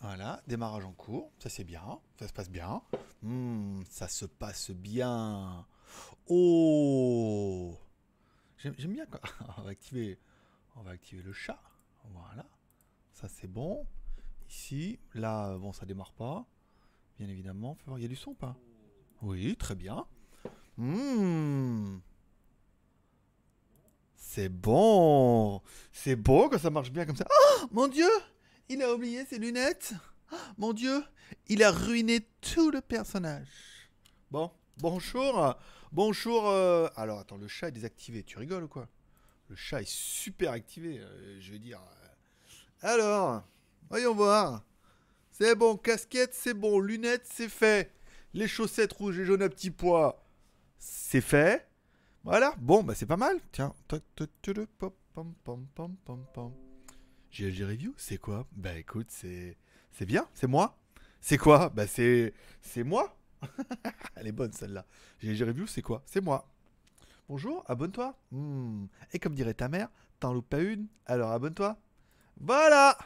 [0.00, 2.82] Voilà, démarrage en cours, ça c'est bien, ça se passe bien.
[3.22, 5.66] Hmm, ça se passe bien.
[6.28, 7.76] Oh
[8.58, 9.18] J'aime bien quand
[9.58, 10.18] on va activer,
[10.76, 11.60] on va activer le chat.
[12.12, 12.46] Voilà,
[13.12, 13.84] ça c'est bon.
[14.48, 16.46] Ici, là, bon, ça démarre pas,
[17.18, 17.76] bien évidemment.
[17.96, 18.56] Il y a du son pas?
[19.22, 20.06] Oui, très bien.
[20.76, 21.98] Hmm.
[24.14, 25.60] C'est bon,
[25.92, 27.26] c'est bon quand ça marche bien comme ça.
[27.30, 28.08] Oh mon Dieu,
[28.68, 29.94] il a oublié ses lunettes.
[30.32, 31.02] Oh, mon Dieu,
[31.48, 33.48] il a ruiné tout le personnage.
[34.30, 35.56] Bon, bonjour,
[35.90, 36.48] bonjour.
[36.48, 38.22] euh, Alors attends, le chat est désactivé.
[38.22, 38.86] Tu rigoles ou quoi?
[39.48, 40.98] Le chat est super activé.
[41.00, 41.80] euh, je veux dire.
[41.80, 42.92] euh.
[42.92, 43.42] Alors,
[43.88, 44.62] voyons voir.
[45.40, 47.92] C'est bon, casquette, c'est bon, lunettes, c'est fait.
[48.34, 50.26] Les chaussettes rouges et jaunes à petits pois,
[50.78, 51.68] c'est fait.
[52.24, 53.38] Voilà, bon, bah c'est pas mal.
[53.52, 53.72] Tiens.
[57.30, 58.48] GLG Review, c'est quoi?
[58.50, 59.56] Bah écoute, c'est
[59.92, 60.76] c'est bien, c'est moi.
[61.20, 61.68] C'est quoi?
[61.68, 63.16] Bah c'est c'est moi.
[64.16, 64.86] Elle est bonne celle-là.
[65.22, 66.02] GLG Review, c'est quoi?
[66.04, 66.48] C'est moi.
[67.28, 68.18] Bonjour, abonne-toi.
[68.32, 68.86] Hmm.
[69.12, 71.78] Et comme dirait ta mère, t'en loupes pas une, alors abonne-toi.
[72.40, 72.98] Voilà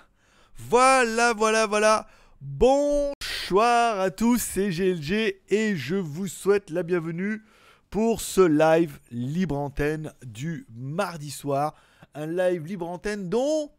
[0.56, 2.08] Voilà, voilà, voilà.
[2.44, 7.40] Bonsoir à tous, c'est GLG et je vous souhaite la bienvenue
[7.88, 11.76] pour ce live libre antenne du mardi soir.
[12.14, 13.70] Un live libre antenne dont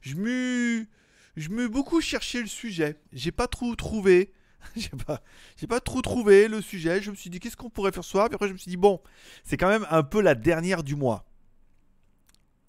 [0.00, 0.86] je me,
[1.34, 3.00] je beaucoup cherché le sujet.
[3.12, 4.32] J'ai pas trop trouvé.
[4.76, 5.20] J'ai pas,
[5.56, 7.00] j'ai pas trop trouvé le sujet.
[7.00, 8.28] Je me suis dit qu'est-ce qu'on pourrait faire ce soir?
[8.28, 9.00] Puis après je me suis dit bon,
[9.42, 11.24] c'est quand même un peu la dernière du mois.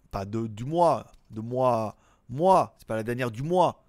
[0.10, 1.98] Pas de, du mois, de mois,
[2.30, 2.76] mois.
[2.80, 3.84] C'est pas la dernière du mois.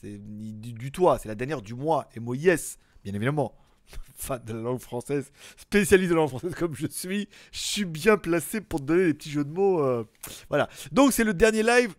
[0.00, 0.90] C'est ni du, du.
[1.20, 2.08] C'est la dernière du mois.
[2.14, 3.54] Et moi yes, bien évidemment.
[4.14, 7.84] Fan de la langue française, spécialiste de la langue française comme je suis, je suis
[7.84, 9.82] bien placé pour te donner des petits jeux de mots.
[9.82, 10.04] euh,
[10.48, 10.68] Voilà.
[10.92, 11.94] Donc c'est le dernier live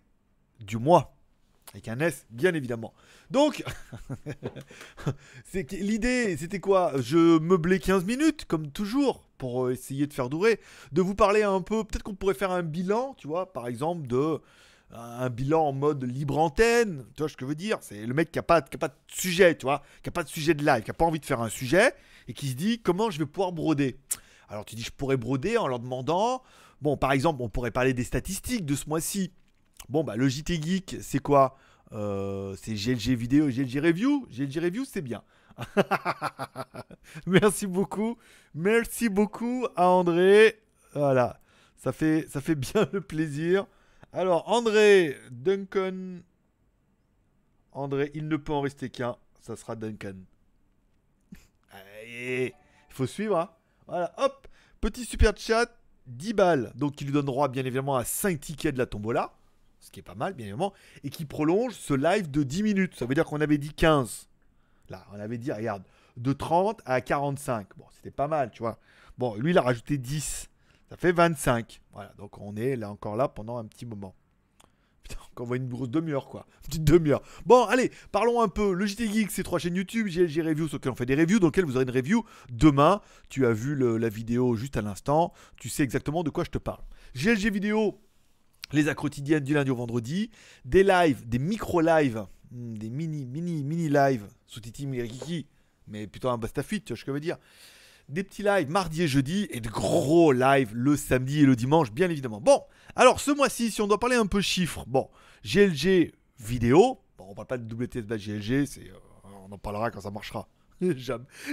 [0.59, 1.15] du mois.
[1.73, 2.95] Avec un S, bien évidemment.
[3.29, 3.63] Donc,
[5.71, 6.93] l'idée, c'était quoi?
[6.99, 10.59] Je meublais 15 minutes, comme toujours, pour euh, essayer de faire durer,
[10.91, 14.07] de vous parler un peu, peut-être qu'on pourrait faire un bilan, tu vois, par exemple,
[14.07, 14.39] de
[14.91, 17.77] un bilan en mode libre antenne, tu vois ce que je veux dire?
[17.81, 20.29] C'est le mec qui a, pas, pas de sujet, tu vois, qui a pas de
[20.29, 21.93] sujet de live, qui a pas envie de faire un sujet,
[22.27, 23.97] et qui se dit comment je vais pouvoir broder?
[24.49, 26.41] Alors tu dis, je pourrais broder en leur demandant,
[26.81, 29.31] bon, par exemple, on pourrait parler des statistiques de ce mois-ci.
[29.89, 31.57] Bon, bah, le JT Geek, c'est quoi?
[31.93, 34.27] Euh, C'est GLG vidéo, GLG review?
[34.31, 35.23] GLG review, c'est bien.
[37.25, 38.17] Merci beaucoup.
[38.55, 40.59] Merci beaucoup à André.
[40.93, 41.39] Voilà.
[41.77, 43.65] Ça fait, ça fait bien le plaisir.
[44.11, 46.19] Alors, André, Duncan.
[47.71, 49.15] André, il ne peut en rester qu'un.
[49.41, 50.15] Ça sera Duncan.
[52.07, 52.51] Il
[52.89, 53.37] faut suivre.
[53.37, 53.49] hein.
[53.87, 54.47] Voilà, hop.
[54.81, 55.69] Petit super chat.
[56.07, 56.71] 10 balles.
[56.75, 59.31] Donc, qui lui donne droit, bien évidemment, à 5 tickets de la tombola.
[59.79, 60.73] Ce qui est pas mal, bien évidemment.
[61.03, 62.95] Et qui prolonge ce live de 10 minutes.
[62.95, 64.27] Ça veut dire qu'on avait dit 15.
[64.89, 65.83] Là, on avait dit, regarde,
[66.17, 67.67] de 30 à 45.
[67.77, 68.79] Bon, c'était pas mal, tu vois.
[69.19, 70.49] Bon, lui, il a rajouté 10.
[70.89, 71.81] Ça fait 25.
[71.93, 74.15] Voilà, donc on est là encore là pendant un petit moment.
[75.03, 76.47] Putain, on voit une grosse demi-heure, quoi.
[76.63, 77.21] Petite demi-heure.
[77.45, 78.73] Bon, allez, parlons un peu.
[78.73, 80.07] Le JT Geek, c'est trois chaînes YouTube.
[80.07, 83.01] GLG Review, sur lesquelles on fait des reviews, dans lesquelles vous aurez une review demain.
[83.29, 85.33] Tu as vu la vidéo juste à l'instant.
[85.57, 86.83] Tu sais exactement de quoi je te parle.
[87.15, 88.01] GLG Vidéo,
[88.71, 90.31] les actes quotidiennes du lundi au vendredi.
[90.65, 95.47] Des lives, des micro-lives, hmm, des mini, mini, mini lives sous Titi Miriki,
[95.87, 97.37] mais plutôt un bastafit, tu vois ce que je veux dire.
[98.09, 101.91] Des petits lives mardi et jeudi et de gros lives le samedi et le dimanche,
[101.91, 102.41] bien évidemment.
[102.41, 102.63] Bon,
[102.95, 105.07] alors ce mois-ci, si on doit parler un peu chiffres, bon,
[105.43, 108.95] GLG vidéo, bon, on parle pas de WTS by GLG, c'est, euh,
[109.47, 110.47] on en parlera quand ça marchera.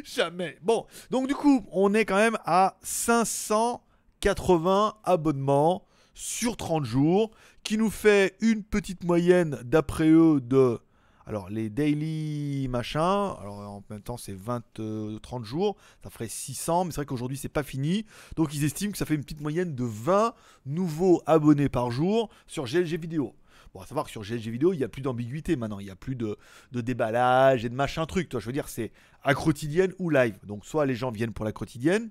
[0.04, 0.56] jamais.
[0.62, 5.84] Bon, donc du coup, on est quand même à 580 abonnements
[6.14, 10.80] sur 30 jours, qui nous fait une petite moyenne d'après eux de
[11.26, 16.28] alors les daily machin, alors en même temps c'est 20 euh, 30 jours, ça ferait
[16.28, 18.06] 600, mais c'est vrai qu'aujourd'hui c'est pas fini.
[18.36, 20.34] Donc ils estiment que ça fait une petite moyenne de 20
[20.66, 23.34] nouveaux abonnés par jour sur GLG vidéo.
[23.74, 25.90] Bon, à savoir que sur GLG vidéo, il n'y a plus d'ambiguïté maintenant, il n'y
[25.90, 26.38] a plus de,
[26.70, 28.28] de déballage et de machin truc.
[28.28, 28.92] Toi, je veux dire, c'est
[29.24, 30.38] à quotidienne ou live.
[30.46, 32.10] Donc soit les gens viennent pour la quotidienne,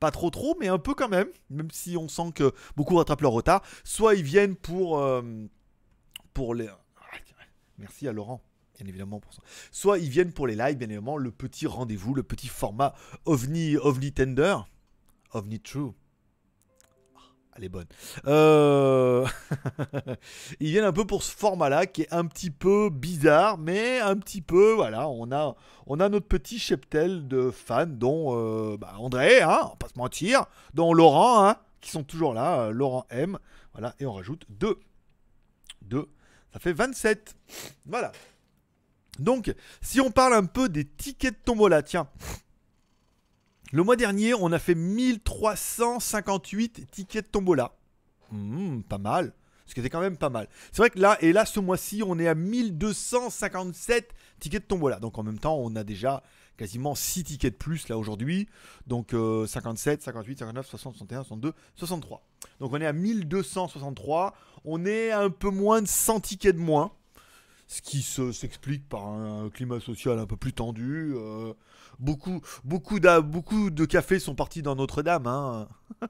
[0.00, 3.22] pas trop trop, mais un peu quand même, même si on sent que beaucoup rattrapent
[3.22, 3.62] leur retard.
[3.84, 5.22] Soit ils viennent pour, euh,
[6.34, 6.68] pour les...
[7.74, 8.40] Ah, Merci à Laurent,
[8.78, 9.20] bien évidemment.
[9.70, 12.94] Soit ils viennent pour les lives, bien évidemment, le petit rendez-vous, le petit format
[13.24, 14.56] OVNI, OVNI Tender,
[15.32, 15.92] OVNI True.
[17.56, 17.86] Elle est bonne.
[18.26, 19.24] Euh,
[20.60, 24.16] ils viennent un peu pour ce format-là qui est un petit peu bizarre, mais un
[24.16, 25.54] petit peu, voilà, on a,
[25.86, 29.88] on a notre petit cheptel de fans, dont euh, bah, André, hein, on va pas
[29.88, 33.38] se mentir, dont Laurent, hein, qui sont toujours là, euh, Laurent M,
[33.72, 34.76] voilà, et on rajoute 2.
[35.82, 36.08] 2,
[36.54, 37.34] ça fait 27.
[37.84, 38.12] Voilà.
[39.18, 39.52] Donc,
[39.82, 42.08] si on parle un peu des tickets de tombola, tiens,
[43.72, 47.74] le mois dernier, on a fait 1358 tickets de tombola.
[48.30, 49.32] Hmm, pas mal.
[49.66, 50.48] Ce qui était quand même pas mal.
[50.70, 55.00] C'est vrai que là, et là, ce mois-ci, on est à 1257 tickets de tombola.
[55.00, 56.22] Donc en même temps, on a déjà
[56.56, 58.48] quasiment 6 tickets de plus là aujourd'hui.
[58.86, 62.24] Donc 57, 58, 59, 60, 61, 62, 63.
[62.60, 64.34] Donc on est à 1263.
[64.64, 66.92] On est à un peu moins de 100 tickets de moins
[67.66, 71.14] ce qui s'explique par un, climat social un peu plus tendu.
[71.16, 71.54] Euh,
[71.98, 75.68] beaucoup, beaucoup, de cafés sont partis dans Notre-Dame, hein.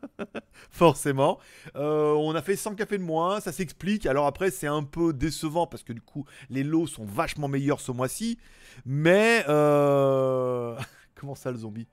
[0.71, 1.39] forcément.
[1.77, 4.07] Euh, on a fait 100 cafés de moins, ça s'explique.
[4.07, 7.81] Alors après, c'est un peu décevant parce que du coup, les lots sont vachement meilleurs
[7.81, 8.39] ce mois-ci.
[8.85, 10.77] Mais euh,
[11.15, 11.87] comment ça, le zombie?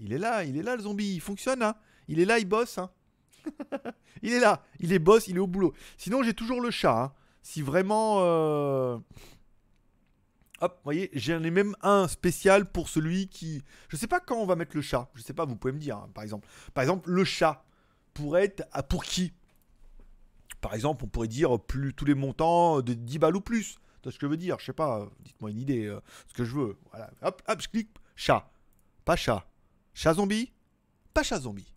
[0.00, 1.14] Il est là, il est là, le zombie.
[1.14, 1.74] Il fonctionne, hein.
[2.06, 2.90] Il est là, il bosse, hein.
[4.22, 5.74] il est là, il est boss, il est au boulot.
[5.96, 7.02] Sinon, j'ai toujours le chat.
[7.02, 7.12] Hein
[7.48, 8.18] si vraiment...
[8.20, 8.98] Euh,
[10.60, 13.62] hop, vous voyez, j'en ai même un spécial pour celui qui...
[13.88, 15.10] Je sais pas quand on va mettre le chat.
[15.14, 16.46] Je sais pas, vous pouvez me dire, hein, par exemple.
[16.74, 17.64] Par exemple, le chat
[18.12, 19.32] pourrait être à pour qui?
[20.60, 23.78] Par exemple, on pourrait dire plus tous les montants de 10 balles ou plus.
[24.04, 24.58] C'est ce que je veux dire?
[24.60, 26.76] Je sais pas, dites-moi une idée, euh, ce que je veux.
[26.90, 27.10] Voilà.
[27.22, 27.90] Hop, hop, je clique.
[28.14, 28.50] Chat.
[29.06, 29.46] Pas chat.
[29.94, 30.52] Chat zombie?
[31.14, 31.74] Pas chat zombie.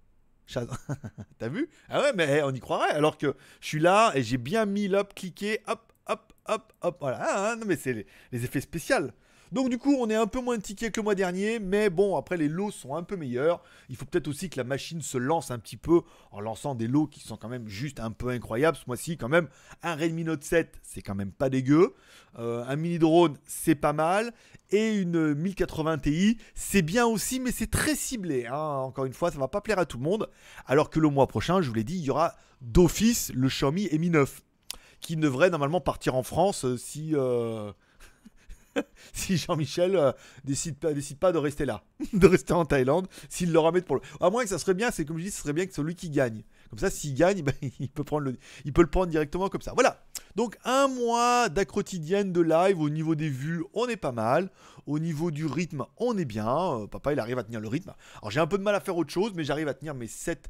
[1.40, 1.70] T'as vu?
[1.90, 2.92] Ah ouais, mais on y croirait.
[2.92, 6.98] Alors que je suis là et j'ai bien mis l'op, cliqué, hop, hop, hop, hop.
[7.00, 7.20] Voilà.
[7.22, 9.10] Ah, non, mais c'est les, effets spéciaux.
[9.52, 11.90] Donc du coup, on est un peu moins de tickets que le mois dernier, mais
[11.90, 13.62] bon, après les lots sont un peu meilleurs.
[13.90, 16.02] Il faut peut-être aussi que la machine se lance un petit peu
[16.32, 18.78] en lançant des lots qui sont quand même juste un peu incroyables.
[18.78, 19.50] Ce mois-ci, quand même,
[19.84, 21.96] un Redmi Note 7, c'est quand même pas dégueu.
[22.40, 24.34] Euh, un mini drone, c'est pas mal.
[24.70, 28.48] Et une 1080 Ti, c'est bien aussi, mais c'est très ciblé.
[28.48, 28.56] Hein.
[28.56, 30.30] Encore une fois, ça va pas plaire à tout le monde.
[30.66, 33.90] Alors que le mois prochain, je vous l'ai dit, il y aura d'office le Xiaomi
[34.00, 34.42] Mi 9
[35.02, 37.16] qui devrait normalement partir en France euh, si.
[37.16, 37.74] Euh,
[39.14, 40.12] si Jean-Michel euh,
[40.44, 41.84] décide, pas, de rester là,
[42.14, 44.02] de rester en Thaïlande, s'il le ramène pour le.
[44.20, 45.96] À moins que ça serait bien, c'est comme je dis, ce serait bien que celui
[45.96, 46.44] qui gagne.
[46.70, 49.62] Comme ça, s'il gagne, ben, il, peut prendre le, il peut le prendre directement comme
[49.62, 49.74] ça.
[49.74, 50.04] Voilà.
[50.36, 52.80] Donc, un mois quotidienne de live.
[52.80, 54.50] Au niveau des vues, on est pas mal.
[54.88, 56.48] Au niveau du rythme, on est bien.
[56.48, 57.94] Euh, papa, il arrive à tenir le rythme.
[58.22, 60.08] Alors, j'ai un peu de mal à faire autre chose, mais j'arrive à tenir mes
[60.08, 60.50] 7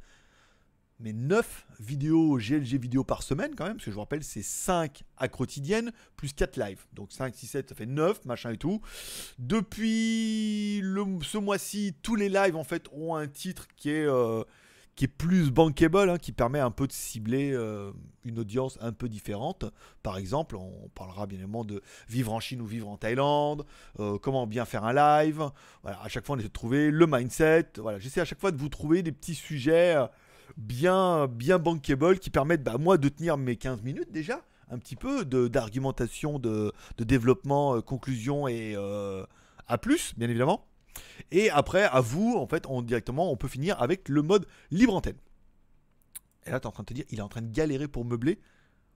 [1.01, 4.43] mais 9 vidéos GLG vidéo par semaine quand même, parce que je vous rappelle, c'est
[4.43, 6.85] 5 à quotidienne plus 4 lives.
[6.93, 8.81] Donc 5, 6, 7, ça fait 9, machin et tout.
[9.39, 14.43] Depuis le, ce mois-ci, tous les lives en fait ont un titre qui est, euh,
[14.95, 17.91] qui est plus bankable, hein, qui permet un peu de cibler euh,
[18.23, 19.65] une audience un peu différente.
[20.03, 23.65] Par exemple, on parlera bien évidemment de vivre en Chine ou vivre en Thaïlande,
[23.99, 25.49] euh, comment bien faire un live.
[25.81, 27.69] Voilà, à chaque fois on essaie de trouver le mindset.
[27.77, 29.95] Voilà, j'essaie à chaque fois de vous trouver des petits sujets
[30.57, 34.95] bien, bien bankable qui permettent bah, moi de tenir mes 15 minutes déjà, un petit
[34.95, 39.25] peu d'argumentation, de, de, développement, euh, conclusion et euh,
[39.67, 40.67] à plus, bien évidemment.
[41.31, 44.95] Et après, à vous, en fait, on, directement, on peut finir avec le mode libre
[44.95, 45.17] antenne.
[46.45, 47.87] Et là, tu es en train de te dire, il est en train de galérer
[47.87, 48.39] pour meubler.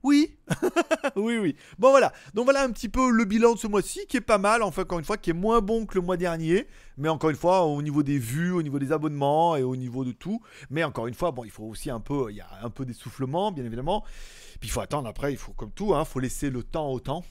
[0.04, 0.38] Oui,
[1.16, 1.56] oui, oui.
[1.80, 4.38] Bon voilà, donc voilà un petit peu le bilan de ce mois-ci qui est pas
[4.38, 7.32] mal, enfin encore une fois, qui est moins bon que le mois dernier, mais encore
[7.32, 10.42] une fois au niveau des vues, au niveau des abonnements et au niveau de tout.
[10.70, 12.86] Mais encore une fois, bon, il faut aussi un peu, il y a un peu
[12.86, 14.04] d'essoufflement, bien évidemment.
[14.60, 17.00] Puis il faut attendre après, il faut comme tout, hein, faut laisser le temps au
[17.00, 17.24] temps.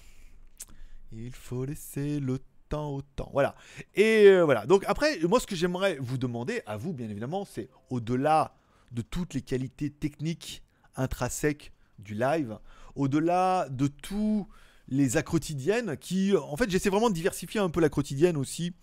[1.13, 3.31] Il faut laisser le temps au temps.
[3.33, 3.55] Voilà.
[3.95, 4.67] Et euh, voilà.
[4.67, 8.57] Donc après, moi ce que j'aimerais vous demander, à vous bien évidemment, c'est au-delà
[8.91, 10.63] de toutes les qualités techniques
[10.97, 11.73] intrinsèques
[12.05, 12.59] du live,
[12.95, 14.47] au-delà de tous
[14.89, 18.75] les accrotidiennes qui, en fait, j'essaie vraiment de diversifier un peu la quotidienne aussi.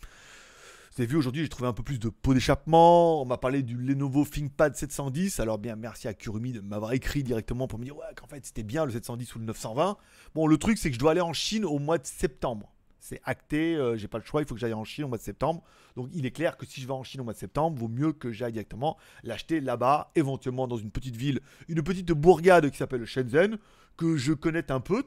[0.94, 3.22] Vous avez vu aujourd'hui, j'ai trouvé un peu plus de pot d'échappement.
[3.22, 5.40] On m'a parlé du Lenovo ThinkPad 710.
[5.40, 8.46] Alors bien, merci à Kurumi de m'avoir écrit directement pour me dire ouais, qu'en fait
[8.46, 9.96] c'était bien le 710 ou le 920.
[10.36, 13.20] Bon, le truc c'est que je dois aller en Chine au mois de septembre c'est
[13.26, 15.24] acté, euh, j'ai pas le choix, il faut que j'aille en Chine au mois de
[15.24, 15.64] septembre.
[15.96, 17.88] Donc il est clair que si je vais en Chine au mois de septembre, vaut
[17.88, 22.78] mieux que j'aille directement l'acheter là-bas, éventuellement dans une petite ville, une petite bourgade qui
[22.78, 23.58] s'appelle Shenzhen,
[23.98, 25.04] que je connais un peu.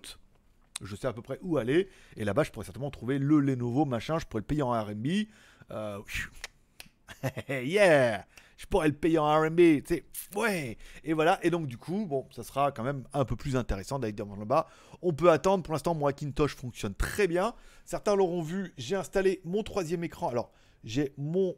[0.82, 1.88] Je sais à peu près où aller.
[2.16, 5.06] Et là-bas, je pourrais certainement trouver le Lenovo, machin, je pourrais le payer en RMB.
[5.70, 6.00] Euh,
[7.48, 10.04] yeah je pourrais le payer en RMB, tu sais,
[10.36, 10.78] ouais.
[11.02, 13.98] Et voilà, et donc du coup, bon, ça sera quand même un peu plus intéressant
[13.98, 14.66] d'aller dans là-bas.
[15.02, 17.54] On peut attendre, pour l'instant, mon Macintosh fonctionne très bien.
[17.84, 20.28] Certains l'auront vu, j'ai installé mon troisième écran.
[20.28, 20.52] Alors,
[20.84, 21.56] j'ai mon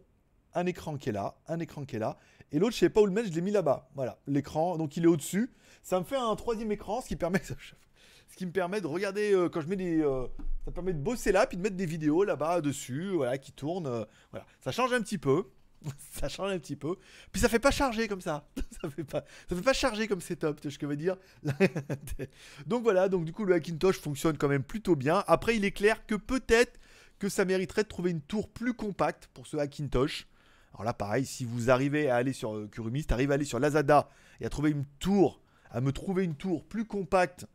[0.55, 2.17] un écran qui est là, un écran qui est là,
[2.53, 3.89] et l'autre, je sais pas où le mettre, je l'ai mis là-bas.
[3.95, 5.53] Voilà, l'écran, donc il est au-dessus.
[5.83, 7.43] Ça me fait un troisième écran, ce qui permet,
[8.29, 10.27] ce qui me permet de regarder euh, quand je mets des, euh,
[10.65, 13.87] ça permet de bosser là, puis de mettre des vidéos là-bas dessus, voilà, qui tournent.
[13.87, 15.45] euh, voilà, ça change un petit peu.
[16.13, 16.97] ça change un petit peu.
[17.33, 18.49] Puis ça fait pas charger comme ça.
[18.83, 21.17] ça fait pas, ça fait pas charger comme setup, ce que je veux dire.
[22.67, 25.25] donc voilà, donc du coup le Hackintosh fonctionne quand même plutôt bien.
[25.27, 26.79] Après, il est clair que peut-être
[27.19, 30.27] que ça mériterait de trouver une tour plus compacte pour ce Hackintosh.
[30.75, 33.59] Alors là, pareil, si vous arrivez à aller sur euh, Kurumi, si à aller sur
[33.59, 34.09] Lazada
[34.41, 35.41] et à trouver une tour,
[35.71, 37.47] à me trouver une tour plus compacte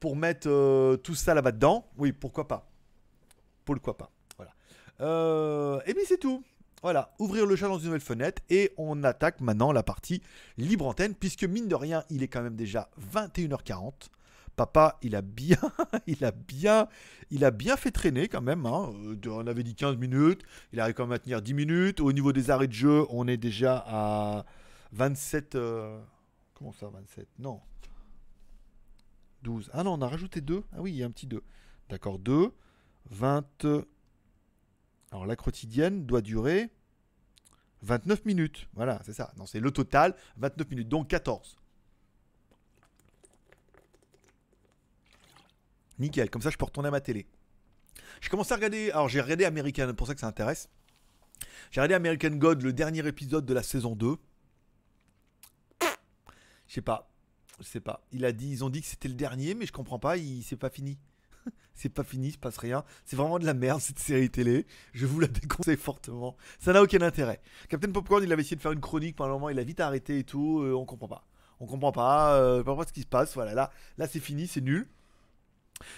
[0.00, 2.70] pour mettre euh, tout ça là-bas dedans, oui, pourquoi pas.
[3.64, 4.10] Pourquoi pas.
[4.36, 4.52] Voilà.
[5.00, 6.44] Euh, et bien c'est tout.
[6.82, 10.22] Voilà, ouvrir le chat dans une nouvelle fenêtre et on attaque maintenant la partie
[10.58, 13.92] libre antenne puisque mine de rien, il est quand même déjà 21h40.
[14.54, 15.58] Papa, il a bien,
[16.06, 16.88] il a bien,
[17.30, 18.64] il a bien fait traîner quand même.
[18.66, 18.92] hein.
[19.06, 20.42] Euh, On avait dit 15 minutes,
[20.72, 22.00] il arrive quand même à tenir 10 minutes.
[22.00, 24.44] Au niveau des arrêts de jeu, on est déjà à
[24.92, 25.54] 27.
[25.56, 26.00] euh,
[26.54, 27.60] Comment ça, 27 Non.
[29.42, 29.70] 12.
[29.72, 30.64] Ah non, on a rajouté 2.
[30.72, 31.42] Ah oui, il y a un petit 2.
[31.88, 32.52] D'accord, 2.
[33.10, 33.64] 20.
[35.10, 36.70] Alors la quotidienne doit durer
[37.82, 38.68] 29 minutes.
[38.74, 39.32] Voilà, c'est ça.
[39.36, 41.56] Non, c'est le total, 29 minutes, donc 14.
[45.98, 47.26] Nickel, comme ça je peux retourner à ma télé.
[48.20, 50.68] J'ai commencé à regarder, alors j'ai regardé American, pour ça que ça intéresse.
[51.70, 54.16] J'ai regardé American God, le dernier épisode de la saison 2.
[55.80, 57.10] Je sais pas,
[57.58, 58.04] je sais pas.
[58.12, 60.42] Il a dit, ils ont dit que c'était le dernier, mais je comprends pas, il
[60.42, 60.98] c'est pas fini.
[61.78, 62.84] C'est pas fini, il se passe rien.
[63.04, 64.66] C'est vraiment de la merde cette série télé.
[64.92, 66.36] Je vous la déconseille fortement.
[66.58, 67.40] Ça n'a aucun intérêt.
[67.68, 69.80] Captain Popcorn, il avait essayé de faire une chronique pendant un moment, il a vite
[69.80, 70.60] arrêté et tout.
[70.62, 71.24] euh, on comprend pas.
[71.60, 72.34] On comprend pas.
[72.34, 73.34] Euh, pas ce qui se passe.
[73.34, 74.88] Voilà, là, là c'est fini, c'est nul.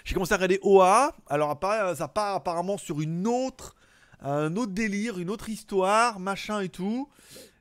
[0.05, 1.15] J'ai commencé à regarder OA.
[1.27, 3.75] Alors appara- ça part apparemment sur une autre,
[4.21, 7.09] un autre délire, une autre histoire, machin et tout.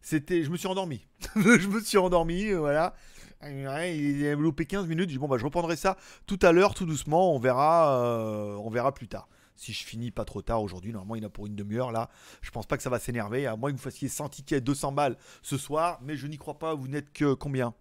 [0.01, 1.05] C'était, je me suis endormi.
[1.35, 2.93] je me suis endormi, euh, voilà.
[3.41, 5.09] Il a loupé 15 minutes.
[5.09, 7.33] J'ai dit, bon bah je reprendrai ça tout à l'heure, tout doucement.
[7.33, 9.29] On verra, euh, on verra plus tard.
[9.55, 11.91] Si je finis pas trop tard aujourd'hui, normalement il y en a pour une demi-heure
[11.91, 12.09] là.
[12.41, 13.45] Je pense pas que ça va s'énerver.
[13.45, 16.59] À moins que vous fassiez 100 tickets, 200 balles ce soir, mais je n'y crois
[16.59, 16.75] pas.
[16.75, 17.73] Vous n'êtes que combien?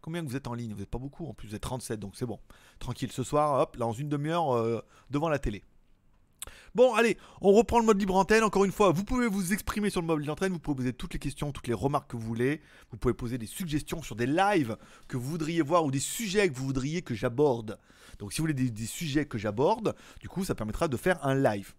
[0.00, 0.72] Combien que vous êtes en ligne?
[0.72, 1.26] Vous n'êtes pas beaucoup.
[1.26, 2.38] En plus, vous êtes 37, donc c'est bon.
[2.78, 3.10] Tranquille.
[3.10, 5.64] Ce soir, hop, dans une demi-heure euh, devant la télé.
[6.74, 8.44] Bon, allez, on reprend le mode libre antenne.
[8.44, 10.52] Encore une fois, vous pouvez vous exprimer sur le mode libre antenne.
[10.52, 12.60] Vous pouvez poser toutes les questions, toutes les remarques que vous voulez.
[12.90, 14.76] Vous pouvez poser des suggestions sur des lives
[15.08, 17.78] que vous voudriez voir ou des sujets que vous voudriez que j'aborde.
[18.18, 21.24] Donc, si vous voulez des, des sujets que j'aborde, du coup, ça permettra de faire
[21.24, 21.74] un live.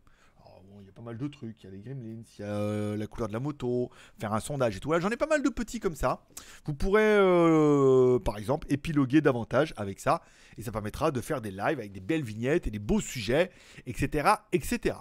[0.81, 1.63] Il y a pas mal de trucs.
[1.63, 4.33] Il y a les gremlins, il y a euh, la couleur de la moto, faire
[4.33, 4.93] un sondage et tout.
[4.99, 6.25] J'en ai pas mal de petits comme ça.
[6.65, 10.21] Vous pourrez, euh, par exemple, épiloguer davantage avec ça.
[10.57, 13.51] Et ça permettra de faire des lives avec des belles vignettes et des beaux sujets,
[13.85, 14.29] etc.
[14.51, 14.97] etc.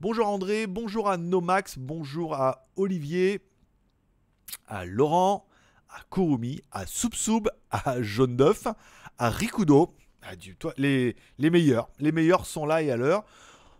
[0.00, 3.40] Bonjour André, bonjour à Nomax, bonjour à Olivier,
[4.66, 5.46] à Laurent,
[5.88, 8.66] à Kurumi, à Soupsoub, à Jaune d'œuf,
[9.18, 9.94] à Rikudo.
[10.22, 13.24] Ah, toi, les, les meilleurs, les meilleurs sont là et à l'heure.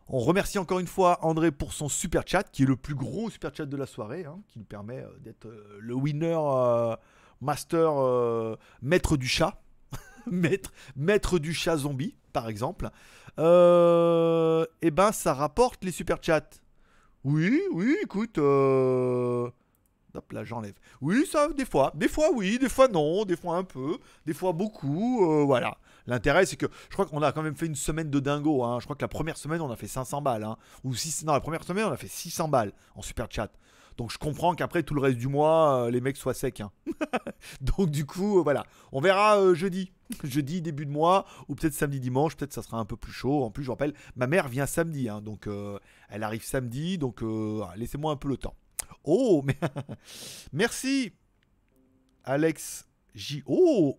[0.09, 3.31] On remercie encore une fois André pour son super chat, qui est le plus gros
[3.31, 6.95] super chat de la soirée, hein, qui lui permet euh, d'être euh, le winner euh,
[7.41, 9.63] master maître du chat.
[10.31, 12.91] maître, maître du chat zombie, par exemple.
[13.39, 16.51] Et ben, ça rapporte les super chats.
[17.25, 18.37] Oui, oui, écoute.
[18.39, 20.75] Hop, là, j'enlève.
[21.01, 21.93] Oui, ça, des fois.
[21.95, 23.25] Des fois, oui, des fois, non.
[23.25, 23.99] Des fois, un peu.
[24.27, 25.45] Des fois, beaucoup.
[25.47, 25.79] voilà.
[26.07, 28.63] L'intérêt, c'est que je crois qu'on a quand même fait une semaine de dingo.
[28.63, 28.79] hein.
[28.81, 30.45] Je crois que la première semaine, on a fait 500 balles.
[30.45, 30.57] hein.
[30.85, 33.51] Ou six- Non, la première semaine, on a fait 600 balles en super chat.
[33.97, 36.61] Donc, je comprends qu'après, tout le reste du mois, euh, les mecs soient secs.
[36.61, 36.73] hein.
[37.61, 38.65] Donc, du coup, euh, voilà.
[38.93, 39.93] On verra euh, jeudi.
[40.25, 41.27] jeudi, début de mois.
[41.49, 42.37] Ou peut-être samedi, dimanche.
[42.37, 43.45] Peut-être ça sera un peu plus chaud.
[43.45, 45.09] En plus, je rappelle, ma mère vient samedi.
[45.23, 45.49] donc,
[46.11, 46.99] elle arrive samedi.
[46.99, 47.23] Donc,
[47.77, 48.55] laissez-moi un peu le temps.
[49.05, 49.57] Oh, mais
[50.53, 51.13] merci,
[52.25, 53.43] Alex J.
[53.47, 53.99] Oh,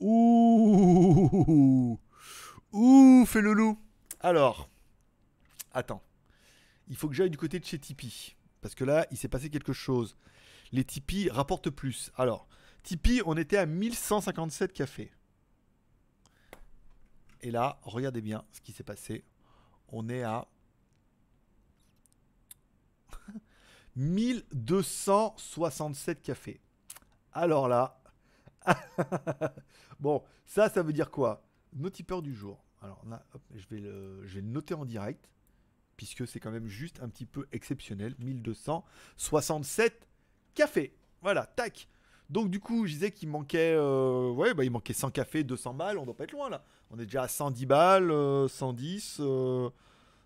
[0.00, 1.98] ouh,
[2.72, 3.78] ouh, fais le loup.
[4.20, 4.68] Alors,
[5.72, 6.02] attends,
[6.88, 9.48] il faut que j'aille du côté de chez Tipeee parce que là, il s'est passé
[9.50, 10.16] quelque chose.
[10.72, 12.10] Les Tipeee rapportent plus.
[12.16, 12.48] Alors,
[12.82, 15.12] Tipeee, on était à 1157 cafés.
[17.40, 19.24] Et là, regardez bien ce qui s'est passé.
[19.88, 20.46] On est à
[23.96, 26.60] 1267 cafés.
[27.32, 27.97] Alors là,
[30.00, 31.42] bon, ça, ça veut dire quoi?
[31.74, 32.64] Nos tipeurs du jour.
[32.80, 33.02] Alors
[33.34, 35.28] hop, je, vais le, je vais le noter en direct,
[35.96, 38.14] puisque c'est quand même juste un petit peu exceptionnel.
[38.18, 40.06] 1267
[40.54, 40.94] cafés.
[41.22, 41.88] Voilà, tac.
[42.30, 45.74] Donc du coup, je disais qu'il manquait, euh, ouais, bah, il manquait 100 cafés, 200
[45.74, 45.98] balles.
[45.98, 46.64] On doit pas être loin là.
[46.90, 49.18] On est déjà à 110 balles, euh, 110.
[49.20, 49.70] euh,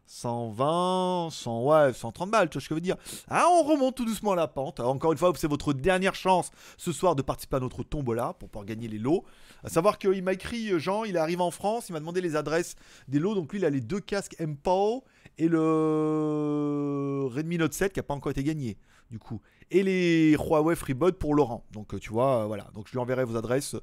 [0.07, 2.97] 120, 100, ouais, 130 balles, tu vois ce que je veux dire.
[3.29, 4.81] Ah, on remonte tout doucement la pente.
[4.81, 8.49] encore une fois, c'est votre dernière chance ce soir de participer à notre tombola pour
[8.49, 9.25] pouvoir gagner les lots.
[9.65, 12.37] À savoir qu'il m'a écrit, Jean, il est arrivé en France, il m'a demandé les
[12.37, 12.77] adresses
[13.09, 13.35] des lots.
[13.35, 15.05] Donc lui, il a les deux casques MPO
[15.39, 18.77] et le Redmi Note 7 qui n'a pas encore été gagné,
[19.11, 19.41] du coup.
[19.71, 21.65] Et les Huawei FreeBud pour Laurent.
[21.73, 22.69] Donc tu vois, voilà.
[22.75, 23.77] Donc je lui enverrai vos adresses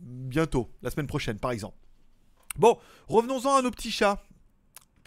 [0.00, 1.76] bientôt, la semaine prochaine, par exemple.
[2.56, 2.78] Bon,
[3.08, 4.22] revenons-en à nos petits chats.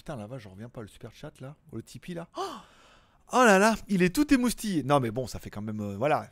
[0.03, 2.27] Putain, là-bas, je reviens pas, le super chat là, le Tipeee là.
[2.36, 2.41] Oh,
[3.31, 4.83] oh là là, il est tout émoustillé.
[4.83, 6.29] Non mais bon, ça fait quand même, euh, voilà,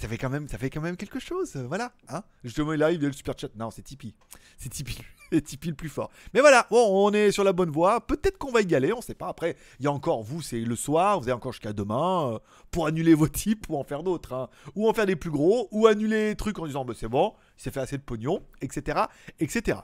[0.00, 1.90] ça fait quand même, ça fait quand même quelque chose, euh, voilà.
[2.10, 3.48] Hein Justement, là, il y a le super chat.
[3.56, 4.14] Non, c'est Tipeee,
[4.56, 6.12] c'est Tipeee, c'est Tipeee le plus fort.
[6.32, 8.06] Mais voilà, bon, on est sur la bonne voie.
[8.06, 9.26] Peut-être qu'on va y aller, on sait pas.
[9.26, 12.38] Après, il y a encore vous, c'est le soir, vous avez encore jusqu'à demain euh,
[12.70, 14.48] pour annuler vos types ou en faire d'autres, hein.
[14.76, 17.34] ou en faire des plus gros, ou annuler les trucs en disant, bah, c'est bon,
[17.58, 19.06] il s'est fait assez de pognon, etc.,
[19.40, 19.78] etc.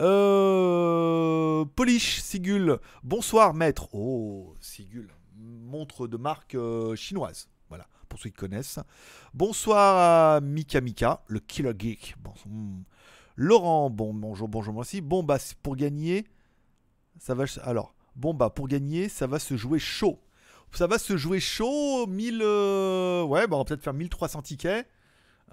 [0.00, 2.78] Euh, Polish, Sigul.
[3.02, 3.88] Bonsoir, maître.
[3.92, 5.08] Oh, Sigul.
[5.36, 7.48] Montre de marque euh, chinoise.
[7.68, 8.78] Voilà, pour ceux qui connaissent.
[9.34, 12.14] Bonsoir Mika Mika, le Killer Geek.
[12.46, 12.82] Hmm.
[13.36, 15.00] Laurent, bon, bonjour, bonjour, merci.
[15.00, 16.26] Bon, bah, pour gagner,
[17.18, 17.44] ça va.
[17.62, 20.18] Alors, bon, bah, pour gagner, ça va se jouer chaud.
[20.72, 22.40] Ça va se jouer chaud, 1000.
[22.42, 24.86] Euh, ouais, bah, on va peut-être faire 1300 tickets.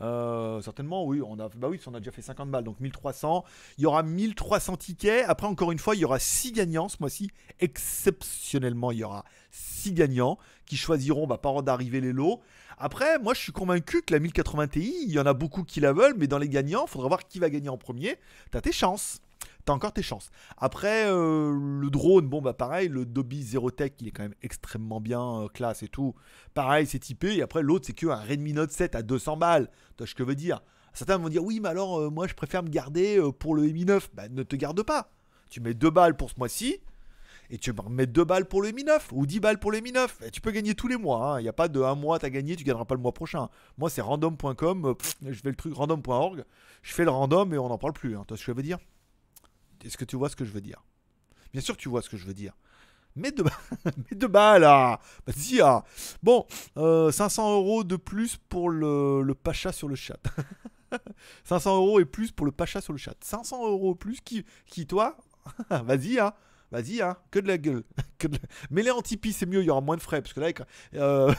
[0.01, 1.21] Euh, certainement, oui.
[1.21, 3.43] On a, bah oui, on a déjà fait 50 balles, donc 1300.
[3.77, 5.25] Il y aura 1300 tickets.
[5.27, 7.31] Après, encore une fois, il y aura 6 gagnants ce mois-ci.
[7.59, 12.41] Exceptionnellement, il y aura 6 gagnants qui choisiront bah, par ordre d'arrivée les lots.
[12.77, 15.81] Après, moi, je suis convaincu que la 1080 Ti, il y en a beaucoup qui
[15.81, 18.17] la veulent, mais dans les gagnants, il faudra voir qui va gagner en premier.
[18.51, 19.21] T'as tes chances
[19.69, 20.31] t'as encore tes chances.
[20.57, 24.33] Après, euh, le drone, bon, bah pareil, le Dobby Zero Tech, il est quand même
[24.41, 26.15] extrêmement bien, euh, classe et tout.
[26.55, 27.35] Pareil, c'est typé.
[27.35, 29.69] Et après, l'autre, c'est qu'un Redmi Note 7 à 200 balles.
[29.95, 30.63] Tu ce que je veux dire?
[30.93, 33.85] Certains vont dire, oui, mais alors, euh, moi, je préfère me garder pour le Mi
[33.85, 34.09] 9.
[34.15, 35.11] Bah, ne te garde pas.
[35.51, 36.79] Tu mets 2 balles pour ce mois-ci.
[37.51, 39.91] Et tu mettre 2 balles pour le Mi 9 ou 10 balles pour le Mi
[39.91, 40.21] 9.
[40.25, 41.35] Et tu peux gagner tous les mois.
[41.35, 41.39] Hein.
[41.41, 43.13] Il n'y a pas de un mois, tu as gagné, tu gagneras pas le mois
[43.13, 43.49] prochain.
[43.77, 44.95] Moi, c'est random.com.
[45.27, 46.43] Je fais le truc random.org.
[46.81, 48.17] Je fais le random et on n'en parle plus.
[48.17, 48.25] Hein.
[48.27, 48.79] Tu ce que veux dire?
[49.83, 50.83] Est-ce que tu vois ce que je veux dire?
[51.51, 52.53] Bien sûr tu vois ce que je veux dire.
[53.15, 53.43] Mets de,
[53.85, 55.83] Mets de balles là Vas-y ah.
[56.21, 56.45] Bon,
[56.75, 60.19] 500 euh, euros de plus pour le, pacha sur le chat.
[61.43, 63.15] 500 euros et plus pour le pacha sur le chat.
[63.21, 65.17] 500 euros plus qui, qui toi
[65.69, 66.33] Vas-y hein
[66.71, 67.83] Vas-y, hein, que de la gueule.
[68.19, 68.27] que
[68.69, 70.21] Mais les en Tipeee, c'est mieux, il y aura moins de frais.
[70.21, 70.51] Parce que là,
[70.95, 71.33] euh,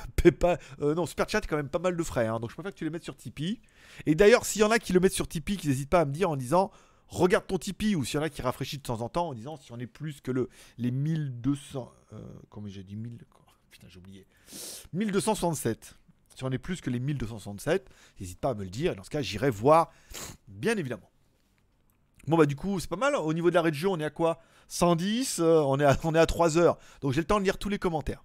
[0.80, 2.26] euh, non, Super Chat, quand même pas mal de frais.
[2.26, 3.60] Hein, donc je préfère que tu les mettes sur Tipeee.
[4.06, 6.04] Et d'ailleurs, s'il y en a qui le mettent sur Tipeee, qui n'hésitent pas à
[6.04, 6.72] me dire en disant
[7.10, 9.34] regarde ton Tipeee ou s'il y en a qui rafraîchit de temps en temps en
[9.34, 11.92] disant si on est plus que le, les 1200.
[12.12, 12.18] Euh,
[12.48, 13.18] comment j'ai dit 1000
[13.70, 14.26] Putain, j'ai oublié.
[14.92, 15.96] 1267.
[16.34, 18.96] Si on est plus que les 1267, n'hésite pas à me le dire.
[18.96, 19.92] Dans ce cas, j'irai voir,
[20.48, 21.10] bien évidemment.
[22.26, 23.14] Bon, bah, du coup, c'est pas mal.
[23.16, 24.40] Au niveau de la région, on est à quoi?
[24.68, 25.40] 110.
[25.40, 26.78] Euh, on, est à, on est à 3 heures.
[27.00, 28.24] Donc, j'ai le temps de lire tous les commentaires.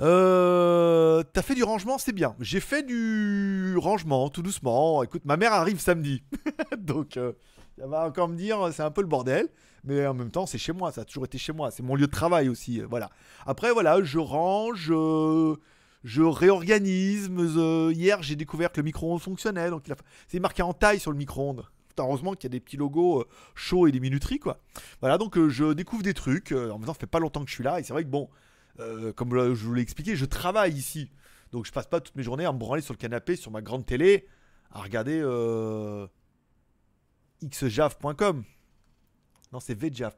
[0.00, 2.36] Euh, T'as fait du rangement, c'est bien.
[2.40, 5.02] J'ai fait du rangement, tout doucement.
[5.02, 6.22] Écoute, ma mère arrive samedi.
[6.78, 7.32] Donc, euh,
[7.80, 9.48] elle va encore me dire, c'est un peu le bordel.
[9.84, 11.70] Mais en même temps, c'est chez moi, ça a toujours été chez moi.
[11.70, 12.80] C'est mon lieu de travail aussi.
[12.80, 13.10] Euh, voilà.
[13.46, 15.56] Après, voilà, je range, euh,
[16.04, 17.30] je réorganise.
[17.38, 19.70] Euh, hier, j'ai découvert que le micro-ondes fonctionnait.
[19.70, 19.84] Donc,
[20.26, 21.64] c'est marqué en taille sur le micro-ondes.
[21.98, 23.24] Heureusement qu'il y a des petits logos
[23.56, 24.60] chauds et des minuteries, quoi.
[25.00, 26.52] Voilà, donc je découvre des trucs.
[26.52, 27.80] en même temps, ça fait pas longtemps que je suis là.
[27.80, 28.28] Et c'est vrai que, bon,
[29.16, 31.10] comme je vous l'ai expliqué, je travaille ici.
[31.50, 33.62] Donc, je passe pas toutes mes journées à me branler sur le canapé, sur ma
[33.62, 34.28] grande télé,
[34.70, 35.20] à regarder
[37.44, 38.44] xjav.com.
[39.52, 40.14] Non, c'est vjav.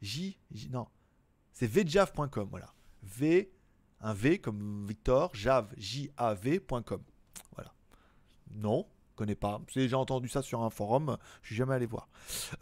[0.00, 0.38] J,
[0.70, 0.86] non.
[1.52, 2.72] C'est vjav.com, voilà.
[3.02, 3.52] V,
[4.00, 7.02] un V comme Victor, jav, J-A-V.com.
[7.54, 7.72] Voilà.
[8.50, 9.60] Non, connais pas.
[9.68, 12.08] J'ai entendu ça sur un forum, je suis jamais allé voir.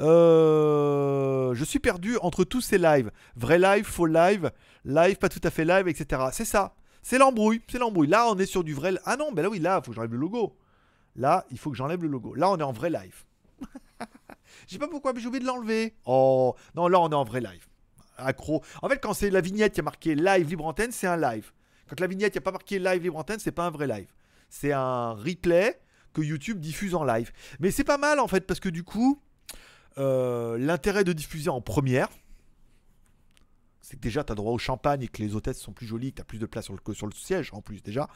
[0.01, 3.11] Euh, je suis perdu entre tous ces lives.
[3.37, 4.51] Vrai live, faux live,
[4.85, 6.23] live, pas tout à fait live, etc.
[6.33, 6.75] C'est ça.
[7.03, 8.09] C'est l'embrouille, c'est l'embrouille.
[8.09, 8.93] Là, on est sur du vrai.
[9.05, 10.59] Ah non, ben là oui, là, il faut que j'enlève le logo.
[11.17, 12.35] Là, il faut que j'enlève le logo.
[12.35, 13.25] Là, on est en vrai live.
[14.67, 15.95] Je sais pas pourquoi, mais j'ai oublié de l'enlever.
[16.05, 17.67] Oh, non, là, on est en vrai live.
[18.17, 18.63] Accro.
[18.83, 21.53] En fait, quand c'est la vignette qui a marqué live libre antenne, c'est un live.
[21.89, 24.13] Quand la vignette qui a pas marqué live libre antenne, c'est pas un vrai live.
[24.49, 25.81] C'est un replay
[26.13, 27.33] que YouTube diffuse en live.
[27.61, 29.21] Mais c'est pas mal en fait, parce que du coup,
[29.99, 32.09] euh, l'intérêt de diffuser en première,
[33.81, 36.13] c'est que déjà tu as droit au champagne et que les hôtesses sont plus jolies,
[36.13, 38.09] que tu plus de place sur le, sur le siège en plus déjà,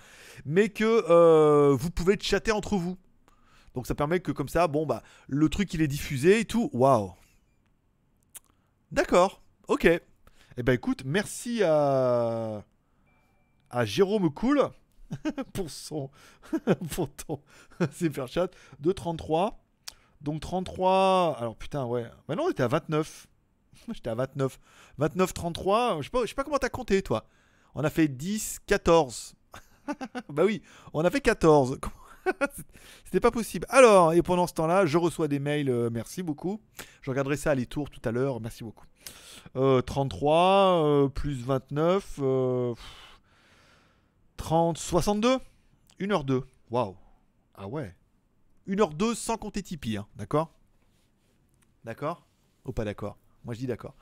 [0.44, 2.96] mais que euh, vous pouvez chatter entre vous.
[3.74, 6.70] Donc ça permet que comme ça, bon bah le truc il est diffusé et tout.
[6.72, 7.12] Waouh.
[8.92, 9.42] D'accord.
[9.68, 9.84] Ok.
[9.84, 12.62] Eh ben écoute, merci à
[13.82, 14.70] Jérôme Cool
[15.52, 16.10] pour son
[16.94, 17.40] pour ton
[17.92, 19.60] super chat de 33.
[20.20, 21.36] Donc 33.
[21.38, 22.06] Alors putain ouais.
[22.28, 23.26] Maintenant on était à 29.
[23.92, 24.58] J'étais à 29.
[24.98, 25.98] 29, 33.
[25.98, 27.26] Je sais pas, je sais pas comment t'as compté, toi.
[27.74, 29.34] On a fait 10, 14.
[30.28, 31.78] bah oui, on a fait 14.
[33.04, 33.66] C'était pas possible.
[33.68, 35.68] Alors, et pendant ce temps-là, je reçois des mails.
[35.70, 36.60] euh, merci beaucoup.
[37.02, 38.40] Je regarderai ça à les tours tout à l'heure.
[38.40, 38.86] Merci beaucoup.
[39.56, 42.18] Euh, 33 euh, plus 29.
[42.20, 42.74] euh,
[44.36, 45.38] 30, 62.
[46.00, 46.42] 1h02.
[46.70, 46.96] Waouh.
[47.54, 47.94] Ah ouais.
[48.68, 49.98] 1h02 sans compter Tipeee.
[49.98, 50.50] hein, D'accord?
[51.84, 52.26] D'accord?
[52.64, 53.18] Ou pas d'accord?
[53.44, 53.94] Moi je dis d'accord.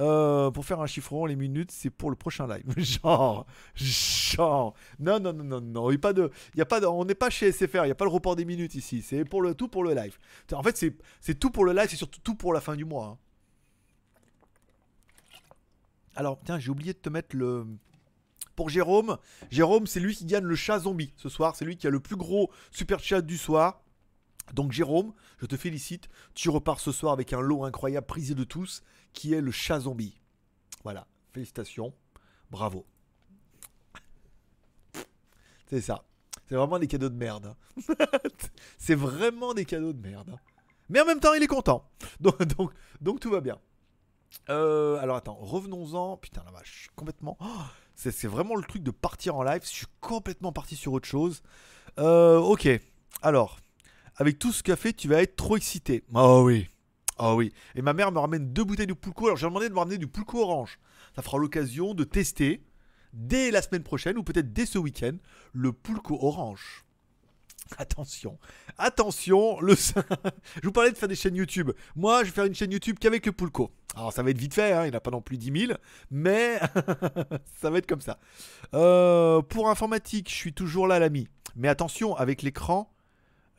[0.00, 2.64] Euh, pour faire un chiffron, les minutes, c'est pour le prochain live.
[2.76, 4.74] genre, genre.
[4.98, 5.90] Non, non, non, non, non.
[5.90, 7.82] Il y a pas de, il y a pas de, on n'est pas chez SFR.
[7.82, 9.02] Il n'y a pas le report des minutes ici.
[9.02, 10.18] C'est pour le tout pour le live.
[10.52, 10.76] En fait,
[11.20, 11.88] c'est, tout pour le live.
[11.88, 13.06] C'est surtout tout pour la fin du mois.
[13.06, 13.18] hein.
[16.16, 17.66] Alors, tiens, j'ai oublié de te mettre le.
[18.56, 19.18] Pour Jérôme,
[19.52, 21.54] Jérôme, c'est lui qui gagne le chat zombie ce soir.
[21.54, 23.82] C'est lui qui a le plus gros super chat du soir.
[24.52, 26.08] Donc Jérôme, je te félicite.
[26.34, 29.80] Tu repars ce soir avec un lot incroyable prisé de tous, qui est le chat
[29.80, 30.20] zombie.
[30.84, 31.92] Voilà, félicitations,
[32.50, 32.86] bravo.
[35.66, 36.04] C'est ça.
[36.48, 37.54] C'est vraiment des cadeaux de merde.
[37.88, 37.94] hein.
[38.78, 40.30] c'est vraiment des cadeaux de merde.
[40.34, 40.38] hein.
[40.88, 41.90] Mais en même temps, il est content.
[42.20, 43.58] Donc, donc, tout va bien.
[44.50, 46.16] Euh, alors attends, revenons-en.
[46.16, 47.36] Putain la vache, je suis complètement.
[47.40, 47.46] Oh,
[47.94, 49.62] c'est c'est vraiment le truc de partir en live.
[49.62, 51.42] Je suis complètement parti sur autre chose.
[51.98, 52.68] Euh, ok.
[53.22, 53.58] Alors,
[54.18, 56.04] avec tout ce fait, tu vas être trop excité.
[56.12, 56.68] Oh oui.
[57.18, 57.52] Oh oui.
[57.74, 59.26] Et ma mère me ramène deux bouteilles de Pulco.
[59.26, 60.78] Alors j'ai demandé de me ramener du Pulco orange.
[61.14, 62.62] Ça fera l'occasion de tester
[63.12, 65.16] dès la semaine prochaine ou peut-être dès ce week-end
[65.52, 66.84] le Pulco orange.
[67.76, 68.38] Attention,
[68.78, 71.70] attention, je vous parlais de faire des chaînes YouTube.
[71.96, 73.70] Moi, je vais faire une chaîne YouTube qu'avec le Pulco.
[73.94, 75.66] Alors, ça va être vite fait, hein, il n'y en a pas non plus 10
[75.66, 75.78] 000,
[76.10, 76.58] mais
[77.60, 78.18] ça va être comme ça.
[78.72, 81.28] Euh, pour informatique, je suis toujours là, l'ami.
[81.56, 82.90] Mais attention, avec l'écran,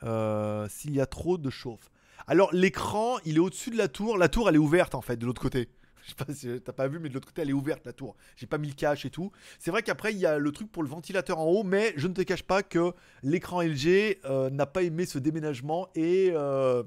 [0.04, 1.92] euh, s'il y a trop de chauffe.
[2.28, 4.18] Alors, l'écran, il est au-dessus de la tour.
[4.18, 5.70] La tour, elle est ouverte, en fait, de l'autre côté.
[6.04, 7.94] Je sais pas si t'as pas vu, mais de l'autre côté, elle est ouverte, la
[7.94, 8.16] tour.
[8.36, 9.32] J'ai pas mis le cache et tout.
[9.58, 12.08] C'est vrai qu'après, il y a le truc pour le ventilateur en haut, mais je
[12.08, 16.84] ne te cache pas que l'écran LG euh, n'a pas aimé ce déménagement et euh,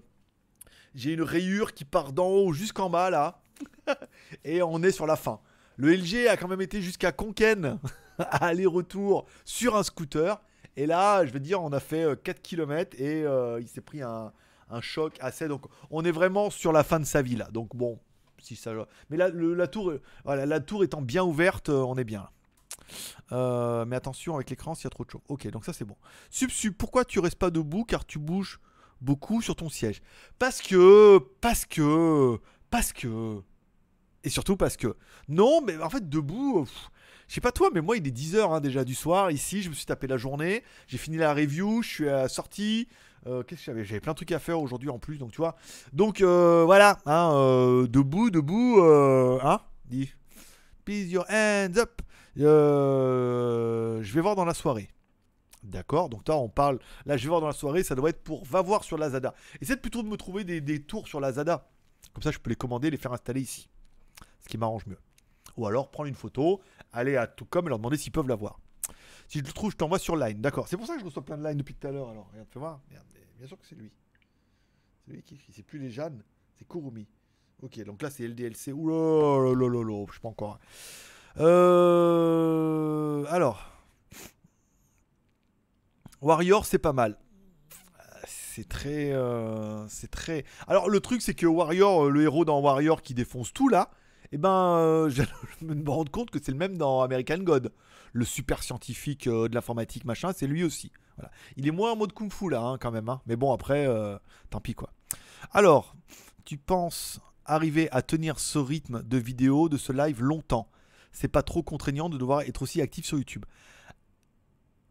[0.95, 3.43] j'ai une rayure qui part d'en haut jusqu'en bas, là.
[4.45, 5.41] et on est sur la fin.
[5.77, 7.79] Le LG a quand même été jusqu'à Conken,
[8.19, 10.41] aller-retour sur un scooter.
[10.77, 13.81] Et là, je veux dire, on a fait euh, 4 km et euh, il s'est
[13.81, 14.33] pris un,
[14.81, 15.49] choc assez.
[15.49, 17.49] Donc, on est vraiment sur la fin de sa vie là.
[17.53, 17.99] Donc, bon,
[18.43, 18.73] si ça.
[19.11, 22.29] Mais là, la tour, euh, voilà, la tour étant bien ouverte, euh, on est bien.
[23.31, 25.23] Euh, mais attention avec l'écran s'il y a trop de chaud.
[25.29, 25.97] Ok, donc ça c'est bon.
[26.31, 27.85] Subsub, pourquoi tu restes pas debout?
[27.85, 28.61] Car tu bouges
[29.01, 30.03] beaucoup sur ton siège
[30.39, 32.39] Parce que, parce que,
[32.71, 33.41] parce que,
[34.25, 34.97] et surtout parce que.
[35.29, 36.61] Non, mais en fait debout.
[36.61, 36.65] euh,
[37.29, 39.63] je sais pas toi, mais moi il est 10h déjà du soir ici.
[39.63, 40.63] Je me suis tapé la journée.
[40.87, 41.83] J'ai fini la review.
[41.83, 42.89] Je suis euh, sorti.
[43.27, 43.85] Euh, Qu'est-ce que j'avais?
[43.85, 45.57] J'avais plein de trucs à faire aujourd'hui en plus, donc tu vois.
[45.93, 50.13] Donc euh, voilà, hein, euh, debout, debout, hein, dis.
[50.85, 52.03] Peace your hands up.
[52.37, 54.89] Je vais voir dans la soirée.
[55.63, 56.81] D'accord, donc là on parle.
[57.07, 59.33] Là je vais voir dans la soirée, ça doit être pour va voir sur Lazada.
[59.61, 61.71] Essaye plutôt de me trouver des, des tours sur Lazada.
[62.13, 63.69] Comme ça je peux les commander, les faire installer ici.
[64.43, 64.99] Ce qui m'arrange mieux.
[65.57, 66.61] Ou alors prendre une photo,
[66.93, 68.59] aller à Toucom et leur demander s'ils peuvent la voir.
[69.29, 70.41] Si je le trouve, je t'envoie sur Line.
[70.41, 72.11] D'accord, c'est pour ça que je reçois plein de Line depuis tout à l'heure.
[72.11, 72.81] Alors regarde, fais voir.
[73.39, 73.91] Bien sûr que c'est lui.
[75.05, 75.53] C'est lui qui écrit.
[75.53, 76.23] C'est plus les Jeanne,
[76.59, 77.09] c'est Kurumi.
[77.63, 78.73] Ok, donc là c'est LDLC.
[78.73, 80.59] Oula, là, là, là, là, je sais pas encore.
[81.39, 83.73] Euh, alors,
[86.21, 87.19] Warrior, c'est pas mal.
[88.27, 90.45] C'est très, euh, c'est très.
[90.69, 93.91] Alors le truc, c'est que Warrior, euh, le héros dans Warrior qui défonce tout là,
[94.33, 95.23] eh ben, euh, je
[95.65, 97.73] me rends compte que c'est le même dans American God,
[98.13, 100.93] le super scientifique euh, de l'informatique machin, c'est lui aussi.
[101.17, 101.31] Voilà.
[101.57, 103.09] Il est moins en mode kung fu là, hein, quand même.
[103.09, 103.21] hein.
[103.27, 104.17] Mais bon, après, euh,
[104.51, 104.93] tant pis quoi.
[105.53, 105.95] Alors,
[106.45, 110.69] tu penses arriver à tenir ce rythme de vidéo, de ce live longtemps?
[111.13, 113.45] C'est pas trop contraignant de devoir être aussi actif sur YouTube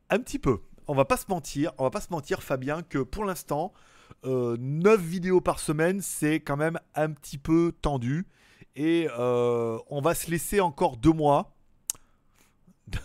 [0.09, 0.59] Un petit peu.
[0.87, 3.71] On va pas se mentir, on va pas se mentir, Fabien, que pour l'instant,
[4.25, 8.27] euh, 9 vidéos par semaine, c'est quand même un petit peu tendu.
[8.75, 11.53] Et euh, on va se laisser encore deux mois.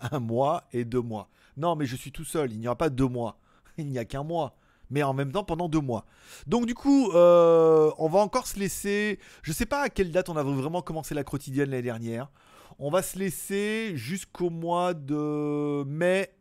[0.00, 1.28] un mois et deux mois.
[1.56, 3.38] Non, mais je suis tout seul, il n'y aura pas deux mois.
[3.78, 4.56] Il n'y a qu'un mois.
[4.88, 6.06] Mais en même temps pendant deux mois.
[6.46, 9.18] Donc du coup, euh, on va encore se laisser...
[9.42, 12.30] Je sais pas à quelle date on a vraiment commencé la quotidienne l'année dernière.
[12.78, 16.35] On va se laisser jusqu'au mois de mai,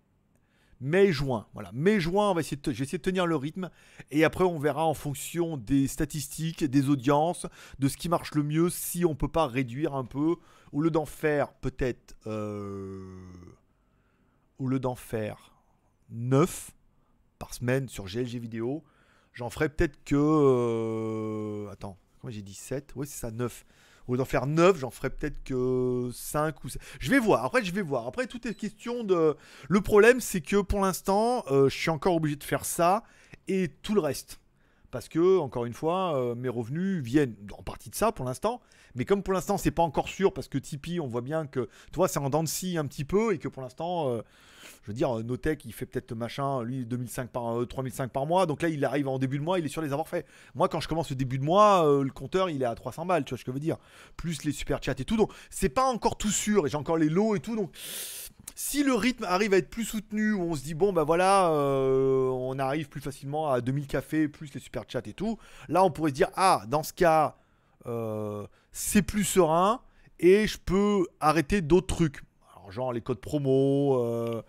[0.82, 1.48] mai-juin.
[1.54, 3.70] Voilà, mai-juin, on de, tenir le rythme.
[4.12, 7.48] Et après, on verra en fonction des statistiques, des audiences,
[7.80, 10.36] de ce qui marche le mieux, si on peut pas réduire un peu,
[10.72, 13.02] au lieu d'en faire peut-être, euh,
[14.60, 15.54] au d'en faire
[16.12, 16.72] 9
[17.40, 18.84] par semaine sur GLG vidéo,
[19.34, 23.64] j'en ferai peut-être que, euh, attends, Comment j'ai dit 7 Oui, c'est ça, 9.
[24.08, 26.82] Au d'en faire 9, j'en ferai peut-être que 5 ou 7.
[27.00, 27.44] Je vais voir.
[27.44, 28.06] Après, je vais voir.
[28.06, 29.36] Après, tout est question de.
[29.68, 33.04] Le problème, c'est que pour l'instant, euh, je suis encore obligé de faire ça
[33.48, 34.39] et tout le reste.
[34.91, 38.62] Parce que, encore une fois, euh, mes revenus viennent en partie de ça pour l'instant.
[38.94, 41.68] Mais comme pour l'instant, c'est pas encore sûr, parce que Tipeee, on voit bien que,
[41.91, 44.22] tu vois, c'est en dents de scie un petit peu, et que pour l'instant, euh,
[44.86, 48.45] je veux dire, Notech, il fait peut-être machin, lui, 2005 par, 3005 par mois.
[48.45, 50.26] Donc là, il arrive en début de mois, il est sûr de les avoir fait.
[50.54, 53.26] Moi, quand je commence le début de mois, le compteur, il est à 300 balles,
[53.26, 53.78] tu vois ce que je veux dire.
[54.15, 55.17] Plus les super chats et tout.
[55.17, 57.56] Donc, c'est pas encore tout sûr, et j'ai encore les lots et tout.
[57.56, 57.71] Donc,
[58.54, 61.50] si le rythme arrive à être plus soutenu, où on se dit bon ben voilà,
[61.50, 65.84] euh, on arrive plus facilement à 2000 cafés plus les super chats et tout, là
[65.84, 67.38] on pourrait se dire ah dans ce cas
[67.88, 69.82] euh, c'est plus serein
[70.19, 72.21] et je peux arrêter d'autres trucs,
[72.56, 74.41] Alors, genre les codes promo, euh,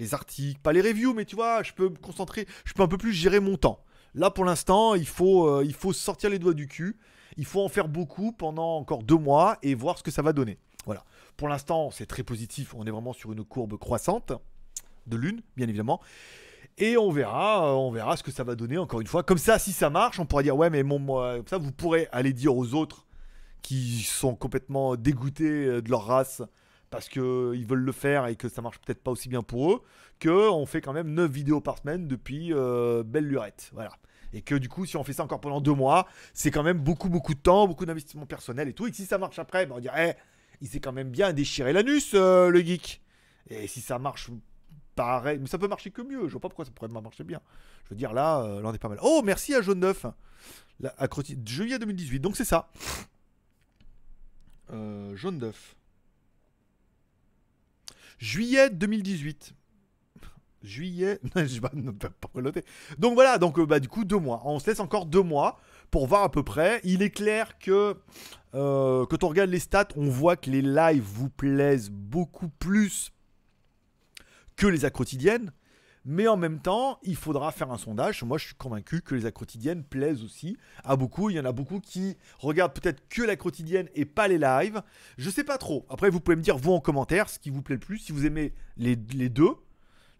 [0.00, 2.88] les articles, pas les reviews mais tu vois je peux me concentrer, je peux un
[2.88, 3.84] peu plus gérer mon temps.
[4.14, 6.96] Là pour l'instant il faut il faut sortir les doigts du cul,
[7.36, 10.32] il faut en faire beaucoup pendant encore deux mois et voir ce que ça va
[10.32, 10.58] donner.
[10.86, 11.04] Voilà.
[11.36, 12.74] Pour l'instant, c'est très positif.
[12.74, 14.32] On est vraiment sur une courbe croissante
[15.06, 16.00] de lune, bien évidemment.
[16.78, 19.22] Et on verra, euh, on verra ce que ça va donner encore une fois.
[19.22, 22.08] Comme ça, si ça marche, on pourra dire ouais, mais bon, moi, ça, vous pourrez
[22.12, 23.06] aller dire aux autres
[23.62, 26.42] qui sont complètement dégoûtés euh, de leur race
[26.90, 29.82] parce qu'ils veulent le faire et que ça marche peut-être pas aussi bien pour eux,
[30.18, 33.70] que on fait quand même 9 vidéos par semaine depuis euh, belle lurette.
[33.72, 33.92] Voilà.
[34.32, 36.78] Et que du coup, si on fait ça encore pendant deux mois, c'est quand même
[36.78, 38.86] beaucoup, beaucoup de temps, beaucoup d'investissement personnel et tout.
[38.86, 40.16] Et si ça marche après, ben, on dirait,
[40.60, 43.02] il s'est quand même bien déchiré l'anus, euh, le geek.
[43.48, 44.30] Et si ça marche
[44.94, 46.26] pareil, mais ça peut marcher que mieux.
[46.26, 47.40] Je vois pas pourquoi ça pourrait marcher bien.
[47.84, 48.98] Je veux dire, là, euh, là on est pas mal.
[49.02, 50.06] Oh, merci à Jaune 9.
[50.80, 51.08] La, à
[51.44, 52.20] juillet 2018.
[52.20, 52.70] Donc c'est ça.
[54.72, 55.76] Euh, jaune 9.
[58.20, 59.54] Juillet 2018.
[60.62, 61.18] Juillet.
[61.34, 62.64] je vais pas noter.
[62.98, 64.42] Donc voilà, donc bah, du coup, deux mois.
[64.44, 65.58] On se laisse encore deux mois
[65.90, 66.80] pour voir à peu près.
[66.84, 67.96] Il est clair que
[68.54, 73.10] euh, quand on regarde les stats, on voit que les lives vous plaisent beaucoup plus
[74.56, 75.50] que les quotidiennes.
[76.04, 78.22] Mais en même temps, il faudra faire un sondage.
[78.22, 81.30] Moi, je suis convaincu que les quotidiennes plaisent aussi à beaucoup.
[81.30, 84.82] Il y en a beaucoup qui regardent peut-être que la quotidienne et pas les lives.
[85.18, 85.84] Je sais pas trop.
[85.90, 87.98] Après, vous pouvez me dire, vous en commentaire, ce qui vous plaît le plus.
[87.98, 89.54] Si vous aimez les, les deux,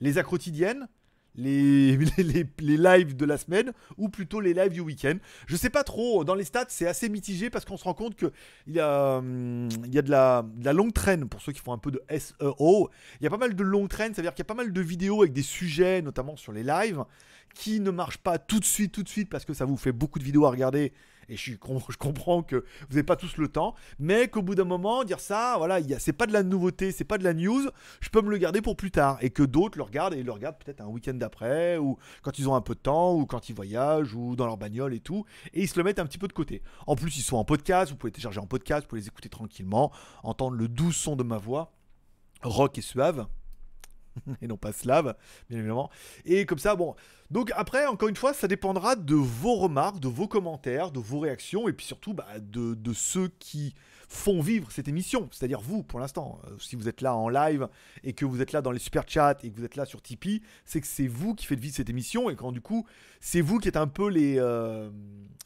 [0.00, 0.86] les quotidiennes
[1.36, 5.14] les, les, les, lives de la semaine ou plutôt les lives du week-end.
[5.46, 8.16] Je sais pas trop, dans les stats c'est assez mitigé parce qu'on se rend compte
[8.16, 8.30] qu'il
[8.68, 11.60] y a, hum, il y a de, la, de la longue traîne pour ceux qui
[11.60, 12.90] font un peu de SEO.
[13.20, 14.80] Il y a pas mal de longue traîne, c'est-à-dire qu'il y a pas mal de
[14.80, 17.04] vidéos avec des sujets, notamment sur les lives,
[17.54, 19.92] qui ne marchent pas tout de suite, tout de suite parce que ça vous fait
[19.92, 20.92] beaucoup de vidéos à regarder
[21.30, 25.04] et je, comprends que vous n'avez pas tous le temps, mais qu'au bout d'un moment,
[25.04, 27.68] dire ça, voilà, c'est pas de la nouveauté, c'est pas de la news,
[28.00, 30.32] je peux me le garder pour plus tard, et que d'autres le regardent, et le
[30.32, 33.48] regardent peut-être un week-end d'après, ou quand ils ont un peu de temps, ou quand
[33.48, 36.18] ils voyagent, ou dans leur bagnole et tout, et ils se le mettent un petit
[36.18, 36.62] peu de côté.
[36.86, 39.28] En plus, ils sont en podcast, vous pouvez télécharger en podcast, vous pouvez les écouter
[39.28, 41.72] tranquillement, entendre le doux son de ma voix,
[42.42, 43.26] rock et suave.
[44.42, 45.14] et non pas slave,
[45.48, 45.90] bien évidemment.
[46.24, 46.94] Et comme ça, bon.
[47.30, 51.20] Donc après, encore une fois, ça dépendra de vos remarques, de vos commentaires, de vos
[51.20, 53.74] réactions, et puis surtout bah, de, de, ceux qui
[54.10, 56.40] font vivre cette émission, c'est-à-dire vous pour l'instant.
[56.44, 57.68] Euh, si vous êtes là en live
[58.02, 60.02] et que vous êtes là dans les super chats et que vous êtes là sur
[60.02, 62.86] Tipeee, c'est que c'est vous qui faites vivre cette émission et quand du coup,
[63.20, 64.90] c'est vous qui êtes un peu les, euh,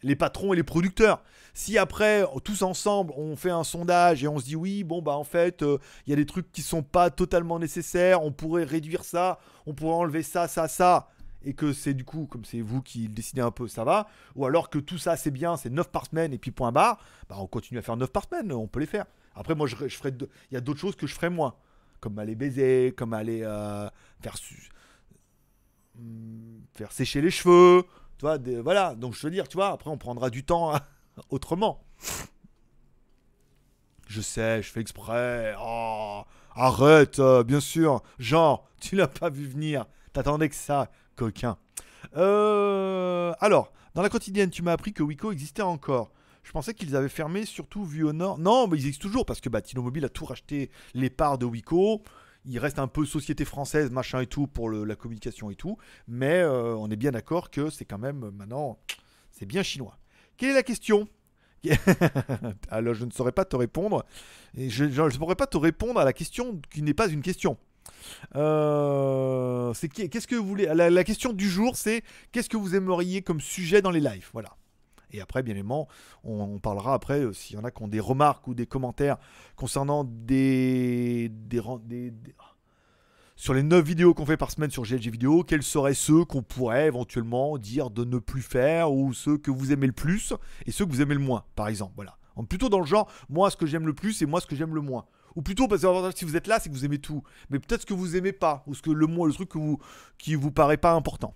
[0.02, 1.22] les patrons et les producteurs.
[1.52, 5.12] Si après, tous ensemble, on fait un sondage et on se dit oui, bon bah
[5.12, 8.64] en fait, euh, il y a des trucs qui sont pas totalement nécessaires, on pourrait
[8.64, 11.10] réduire ça, on pourrait enlever ça, ça, ça
[11.44, 14.08] et que c'est du coup, comme c'est vous qui le décidez un peu, ça va.
[14.34, 16.98] Ou alors que tout ça c'est bien, c'est 9 par semaine et puis point barre,
[17.28, 19.06] bah on continue à faire 9 par semaine, on peut les faire.
[19.34, 20.12] Après, moi je, ferai.
[20.50, 21.54] Il y a d'autres choses que je ferai moins.
[22.00, 23.88] Comme aller baiser, comme aller euh,
[24.20, 24.36] faire,
[25.96, 27.84] hmm, faire sécher les cheveux.
[28.20, 28.94] Voilà.
[28.94, 30.72] Donc je veux dire, tu vois, après on prendra du temps
[31.30, 31.84] autrement.
[34.06, 35.54] Je sais, je fais exprès.
[35.58, 36.22] Oh,
[36.54, 38.02] arrête, euh, bien sûr.
[38.18, 39.86] Genre, tu l'as pas vu venir.
[40.12, 41.56] T'attendais que ça coquin.
[42.16, 46.12] Euh, alors, dans la quotidienne, tu m'as appris que Wico existait encore.
[46.42, 48.38] Je pensais qu'ils avaient fermé, surtout vu au nord.
[48.38, 51.46] Non, mais ils existent toujours parce que bah, Mobile a tout racheté les parts de
[51.46, 52.02] Wico.
[52.44, 55.78] Il reste un peu société française, machin et tout pour la communication et tout.
[56.06, 58.78] Mais euh, on est bien d'accord que c'est quand même maintenant,
[59.30, 59.98] c'est bien chinois.
[60.36, 61.08] Quelle est la question?
[62.68, 64.04] Alors, je ne saurais pas te répondre.
[64.54, 67.56] Je ne pourrais pas te répondre à la question qui n'est pas une question.
[68.36, 73.40] Euh, qu'est-ce que vous voulez la, question du jour, c'est qu'est-ce que vous aimeriez comme
[73.40, 74.56] sujet dans les lives, voilà.
[75.10, 75.86] Et après, bien évidemment,
[76.24, 79.18] on, parlera après euh, s'il y en a qui ont des remarques ou des commentaires
[79.54, 82.12] concernant des, des, des,
[83.36, 86.42] sur les 9 vidéos qu'on fait par semaine sur GLG Vidéo, quels seraient ceux qu'on
[86.42, 90.32] pourrait éventuellement dire de ne plus faire ou ceux que vous aimez le plus
[90.66, 91.92] et ceux que vous aimez le moins, par exemple.
[91.96, 92.16] Voilà.
[92.48, 94.74] Plutôt dans le genre, moi ce que j'aime le plus et moi ce que j'aime
[94.74, 95.06] le moins.
[95.36, 97.22] Ou plutôt parce que si vous êtes là, c'est que vous aimez tout.
[97.50, 99.50] Mais peut-être ce que vous aimez pas, ou ce que le moins, le truc
[100.18, 101.34] qui vous paraît pas important.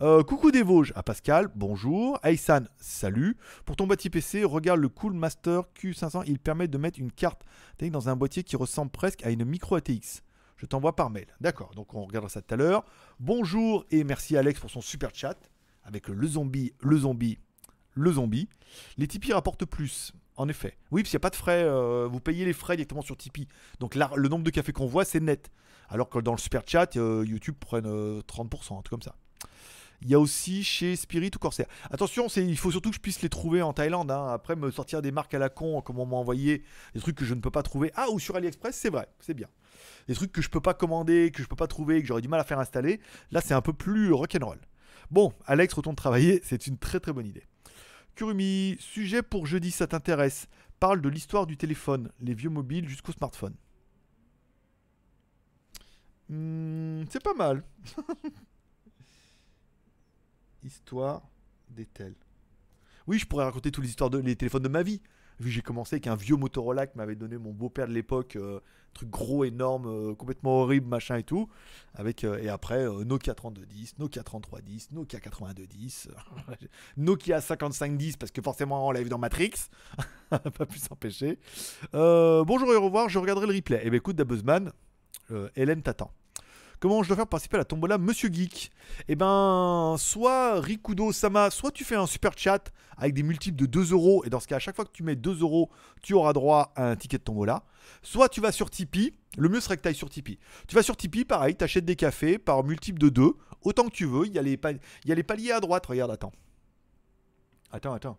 [0.00, 2.20] Euh, coucou des Vosges à Pascal, bonjour.
[2.22, 3.36] Aysan, salut.
[3.64, 6.22] Pour ton boîtier PC, regarde le Cool Master Q500.
[6.28, 7.42] Il permet de mettre une carte
[7.80, 10.22] dans un boîtier qui ressemble presque à une micro ATX.
[10.56, 11.26] Je t'envoie par mail.
[11.40, 12.84] D'accord, donc on regardera ça tout à l'heure.
[13.18, 15.36] Bonjour et merci Alex pour son super chat
[15.82, 17.38] avec le zombie, le zombie,
[17.94, 18.48] le zombie.
[18.98, 20.12] Les Tipeee rapportent plus.
[20.38, 20.78] En effet.
[20.92, 21.64] Oui, parce qu'il n'y a pas de frais.
[21.64, 23.48] Euh, vous payez les frais directement sur Tipeee.
[23.80, 25.50] Donc le nombre de cafés qu'on voit, c'est net.
[25.88, 27.86] Alors que dans le super chat, euh, YouTube prenne
[28.20, 29.16] 30%, un comme ça.
[30.00, 31.66] Il y a aussi chez Spirit ou Corsair.
[31.90, 34.12] Attention, il faut surtout que je puisse les trouver en Thaïlande.
[34.12, 34.28] Hein.
[34.28, 36.62] Après, me sortir des marques à la con, comme on m'a envoyé,
[36.94, 37.90] des trucs que je ne peux pas trouver.
[37.96, 39.48] Ah, ou sur AliExpress, c'est vrai, c'est bien.
[40.06, 42.28] Des trucs que je peux pas commander, que je peux pas trouver, que j'aurais du
[42.28, 43.00] mal à faire installer.
[43.32, 44.60] Là, c'est un peu plus rock'n'roll.
[45.10, 47.47] Bon, Alex, retourne travailler, c'est une très très bonne idée.
[48.18, 50.48] Kurumi, sujet pour jeudi, ça t'intéresse
[50.80, 53.54] Parle de l'histoire du téléphone, les vieux mobiles jusqu'au smartphone.
[56.28, 57.62] Hmm, c'est pas mal.
[60.64, 61.22] Histoire
[61.70, 62.16] des tels.
[63.06, 65.00] Oui, je pourrais raconter toutes les histoires de téléphones de ma vie.
[65.40, 68.36] Vu que j'ai commencé avec un vieux Motorola que m'avait donné mon beau-père de l'époque,
[68.36, 68.60] euh,
[68.92, 71.48] truc gros, énorme, euh, complètement horrible, machin et tout.
[71.94, 76.08] Avec, euh, et après, Nokia 3210, Nokia 3310, Nokia 8210,
[76.96, 79.52] Nokia 5510, parce que forcément on l'a vu dans Matrix.
[80.30, 81.38] pas pu s'empêcher.
[81.92, 83.80] bonjour et au revoir, je regarderai le replay.
[83.84, 84.72] Eh bien écoute, Dabuzman,
[85.54, 86.10] Hélène t'attend.
[86.80, 88.70] Comment je dois faire participer à la tombola Monsieur Geek
[89.08, 93.66] Eh ben, soit Rikudo Sama, soit tu fais un super chat avec des multiples de
[93.66, 95.70] 2 euros, et dans ce cas, à chaque fois que tu mets 2 euros,
[96.02, 97.64] tu auras droit à un ticket de tombola.
[98.02, 100.38] Soit tu vas sur Tipeee, le mieux serait que tu ailles sur Tipeee.
[100.68, 103.94] Tu vas sur Tipeee, pareil, tu achètes des cafés par multiple de 2, autant que
[103.94, 104.26] tu veux.
[104.26, 104.60] Il y, a les
[105.04, 106.32] il y a les paliers à droite, regarde, attends.
[107.72, 108.18] Attends, attends.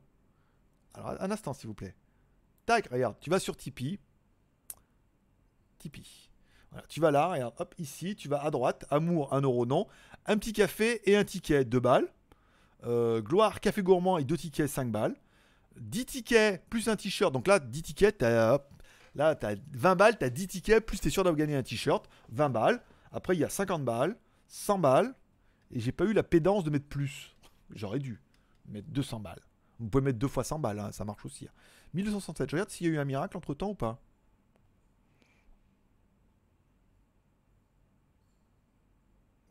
[0.93, 1.95] Alors, un instant, s'il vous plaît.
[2.65, 3.99] Tac, regarde, tu vas sur Tipeee.
[5.77, 6.28] Tipeee
[6.87, 9.87] tu vas là, et hop, ici, tu vas à droite, amour, 1 euro, non.
[10.25, 12.07] Un petit café et un ticket, 2 balles.
[12.85, 15.15] Euh, gloire, café gourmand et 2 tickets, 5 balles.
[15.77, 17.33] 10 tickets plus un t-shirt.
[17.33, 18.59] Donc là, 10 tickets, t'as,
[19.15, 21.55] là, tu as 20 balles, tu as 10 tickets, plus tu es sûr d'avoir gagné
[21.55, 22.81] un t-shirt, 20 balles.
[23.11, 25.15] Après, il y a 50 balles, 100 balles.
[25.71, 27.35] Et j'ai pas eu la pédance de mettre plus.
[27.73, 28.21] J'aurais dû
[28.67, 29.41] mettre 200 balles.
[29.79, 31.47] Vous pouvez mettre deux fois 100 balles, hein, ça marche aussi.
[31.93, 32.47] 1267, hein.
[32.49, 34.01] je regarde s'il y a eu un miracle entre temps ou pas.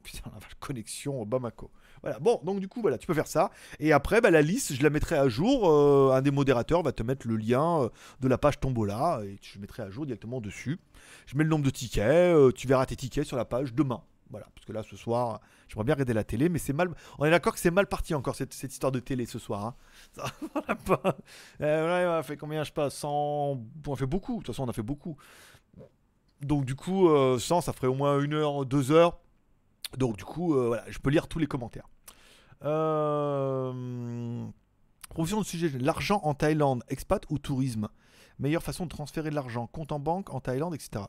[0.08, 1.70] Putain, la connexion Bamako.
[2.00, 3.50] Voilà, bon, donc du coup, voilà, tu peux faire ça.
[3.78, 5.70] Et après, bah, la liste, je la mettrai à jour.
[5.70, 7.88] Euh, un des modérateurs va te mettre le lien euh,
[8.20, 10.78] de la page Tombola et je mettrai à jour directement dessus.
[11.26, 14.02] Je mets le nombre de tickets, euh, tu verras tes tickets sur la page demain.
[14.30, 16.88] Voilà, parce que là, ce soir, j'aimerais bien regarder la télé, mais c'est mal.
[17.18, 19.66] On est d'accord que c'est mal parti encore, cette, histoire de télé ce soir.
[19.66, 19.74] Hein.
[20.12, 21.16] Ça, on a pas.
[21.60, 23.08] on a fait combien, je sais pas, 100.
[23.86, 25.18] On a fait beaucoup, de toute façon, on a fait beaucoup.
[26.40, 29.18] Donc, du coup, 100, ça ferait au moins une heure, deux heures.
[29.96, 31.88] Donc du coup, euh, voilà, je peux lire tous les commentaires.
[32.64, 34.46] Euh...
[35.10, 37.88] Provision de sujet, l'argent en Thaïlande, expat ou tourisme?
[38.38, 41.04] Meilleure façon de transférer de l'argent, compte en banque en Thaïlande, etc.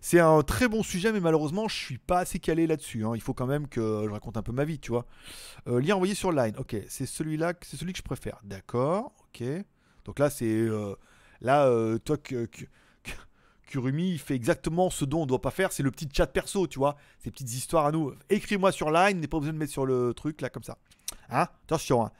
[0.00, 3.04] C'est un très bon sujet, mais malheureusement, je suis pas assez calé là-dessus.
[3.04, 3.12] Hein.
[3.14, 5.06] Il faut quand même que je raconte un peu ma vie, tu vois.
[5.66, 6.54] Euh, lien envoyé sur Line.
[6.58, 8.38] Ok, c'est celui-là, c'est celui que je préfère.
[8.44, 9.12] D'accord.
[9.24, 9.42] Ok.
[10.04, 10.94] Donc là, c'est euh,
[11.40, 12.48] là, euh, toi que
[13.68, 16.26] Kurumi il fait exactement ce dont on ne doit pas faire, c'est le petit chat
[16.26, 18.12] perso, tu vois, ces petites histoires à nous.
[18.30, 20.78] Écris-moi sur Line, n'est pas besoin de mettre sur le truc là comme ça.
[21.28, 21.46] Hein?
[21.64, 22.06] Attention.
[22.06, 22.12] Hein.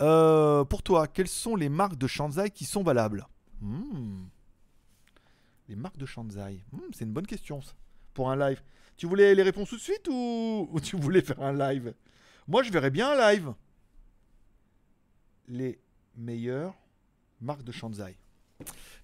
[0.00, 3.26] Euh, pour toi, quelles sont les marques de Shanzai qui sont valables?
[3.60, 4.24] Hmm.
[5.68, 7.72] Les marques de Shanzai, hmm, c'est une bonne question ça,
[8.12, 8.60] pour un live.
[8.96, 11.94] Tu voulais les réponses tout de suite ou, ou tu voulais faire un live?
[12.48, 13.54] Moi, je verrais bien un live.
[15.48, 15.80] Les
[16.16, 16.74] meilleures
[17.40, 18.16] marques de Shanzai.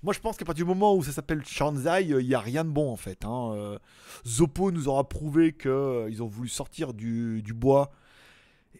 [0.03, 2.65] Moi, je pense qu'à partir du moment où ça s'appelle Shanzai, il n'y a rien
[2.65, 3.25] de bon en fait.
[3.25, 3.53] Hein.
[3.55, 3.79] Euh,
[4.27, 7.93] Zoppo nous aura prouvé qu'ils euh, ont voulu sortir du, bois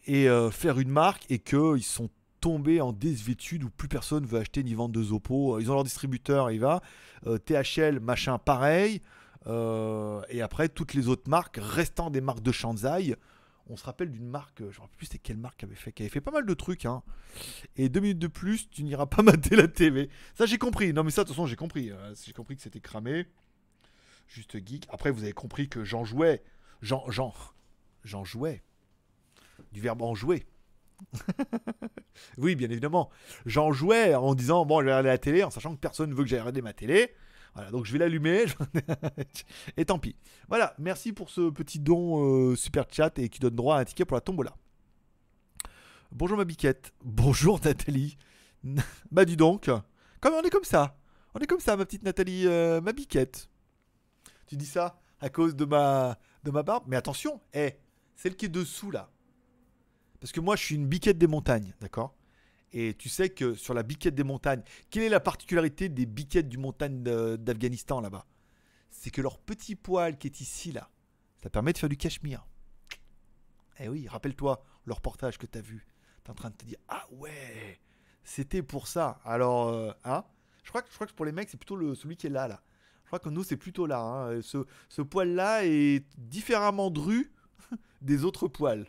[0.06, 4.40] et euh, faire une marque et qu'ils sont tombés en désuétude où plus personne veut
[4.40, 5.61] acheter ni vendre de Zoppo.
[5.61, 6.80] Ils ont leur distributeur, il va.
[7.24, 9.00] THL, machin, pareil.
[9.46, 13.14] et après, toutes les autres marques restant des marques de Shanzai
[13.68, 15.75] on se rappelle d'une marque, je ne me rappelle plus c'était quelle marque qui avait
[15.75, 16.85] fait, qui avait fait pas mal de trucs.
[16.85, 17.02] Hein.
[17.77, 20.10] Et deux minutes de plus, tu n'iras pas mater la TV.
[20.35, 20.92] Ça, j'ai compris.
[20.92, 21.90] Non, mais ça, de toute façon, j'ai compris.
[21.90, 22.13] Hein.
[22.25, 23.27] J'ai compris que c'était cramé.
[24.29, 24.87] Juste geek.
[24.90, 26.42] Après, vous avez compris que j'en jouais.
[26.81, 27.33] J'en, j'en,
[28.04, 28.63] j'en jouais.
[29.73, 30.46] Du verbe en jouer.
[32.38, 33.10] oui, bien évidemment.
[33.46, 36.15] J'en jouais en disant, bon, je vais regarder la télé, en sachant que personne ne
[36.15, 37.15] veut que j'aille regarder ma télé.
[37.55, 38.46] Voilà, donc je vais l'allumer.
[39.77, 40.17] et tant pis.
[40.48, 43.85] Voilà, merci pour ce petit don euh, super chat et qui donne droit à un
[43.85, 44.57] ticket pour la tombola.
[46.11, 46.92] Bonjour ma biquette.
[47.05, 48.17] Bonjour Nathalie.
[49.11, 49.71] bah dis donc.
[50.21, 50.96] Comme on est comme ça.
[51.35, 53.48] On est comme ça, ma petite Nathalie, euh, ma biquette.
[54.46, 56.85] Tu dis ça à cause de ma, de ma barbe?
[56.87, 57.79] Mais attention, hé,
[58.15, 59.11] celle qui est dessous là.
[60.21, 62.15] Parce que moi, je suis une biquette des montagnes, d'accord?
[62.73, 66.48] Et tu sais que sur la biquette des montagnes, quelle est la particularité des biquettes
[66.48, 68.27] du montagne d'Afghanistan là-bas?
[68.90, 70.90] C'est que leur petit poil qui est ici là,
[71.42, 72.46] ça permet de faire du cachemire.
[73.79, 75.87] Eh oui, rappelle-toi le reportage que tu as vu.
[76.25, 77.81] Tu es en train de te dire Ah ouais,
[78.25, 79.20] c'était pour ça.
[79.25, 80.25] Alors, euh, hein
[80.62, 82.31] je crois, que, je crois que pour les mecs, c'est plutôt le, celui qui est
[82.31, 82.62] là, là.
[83.02, 84.00] Je crois que nous, c'est plutôt là.
[84.00, 84.40] Hein.
[84.42, 87.33] Ce, ce poil-là est différemment dru
[88.00, 88.87] des autres poils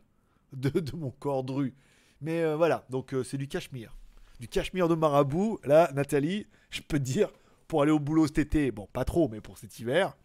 [0.53, 1.75] de, de mon corps dru.
[2.23, 3.97] Mais euh, voilà, donc euh, c'est du cachemire.
[4.39, 5.59] Du cachemire de marabout.
[5.65, 7.29] Là, Nathalie, je peux te dire,
[7.67, 10.15] pour aller au boulot cet été, bon, pas trop, mais pour cet hiver,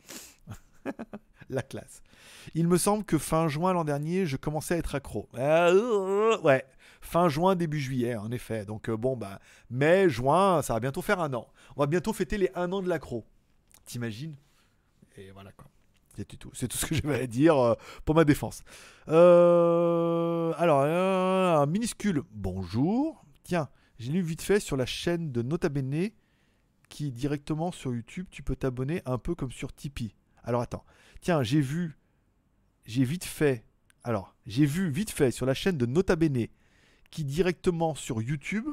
[1.50, 2.02] la classe.
[2.54, 5.28] Il me semble que fin juin l'an dernier, je commençais à être accro.
[5.34, 6.64] Euh, ouais,
[7.00, 8.64] fin juin, début juillet, en effet.
[8.64, 11.48] Donc bon, bah, mai, juin, ça va bientôt faire un an.
[11.76, 13.24] On va bientôt fêter les un an de l'accro.
[13.86, 14.36] T'imagines?
[15.16, 15.66] Et voilà quoi.
[16.18, 16.50] C'est tout.
[16.52, 18.62] Ce que j'avais à dire euh, pour ma défense.
[19.08, 23.24] Euh, alors, un minuscule bonjour.
[23.44, 26.10] Tiens, j'ai lu vite fait sur la chaîne de Nota Bene
[26.88, 28.26] qui directement sur YouTube.
[28.30, 30.14] Tu peux t'abonner un peu comme sur Tipeee.
[30.42, 30.84] Alors attends.
[31.20, 31.96] Tiens, j'ai vu.
[32.84, 33.64] J'ai vite fait.
[34.02, 36.46] Alors, j'ai vu vite fait sur la chaîne de Nota Bene
[37.10, 38.66] qui directement sur YouTube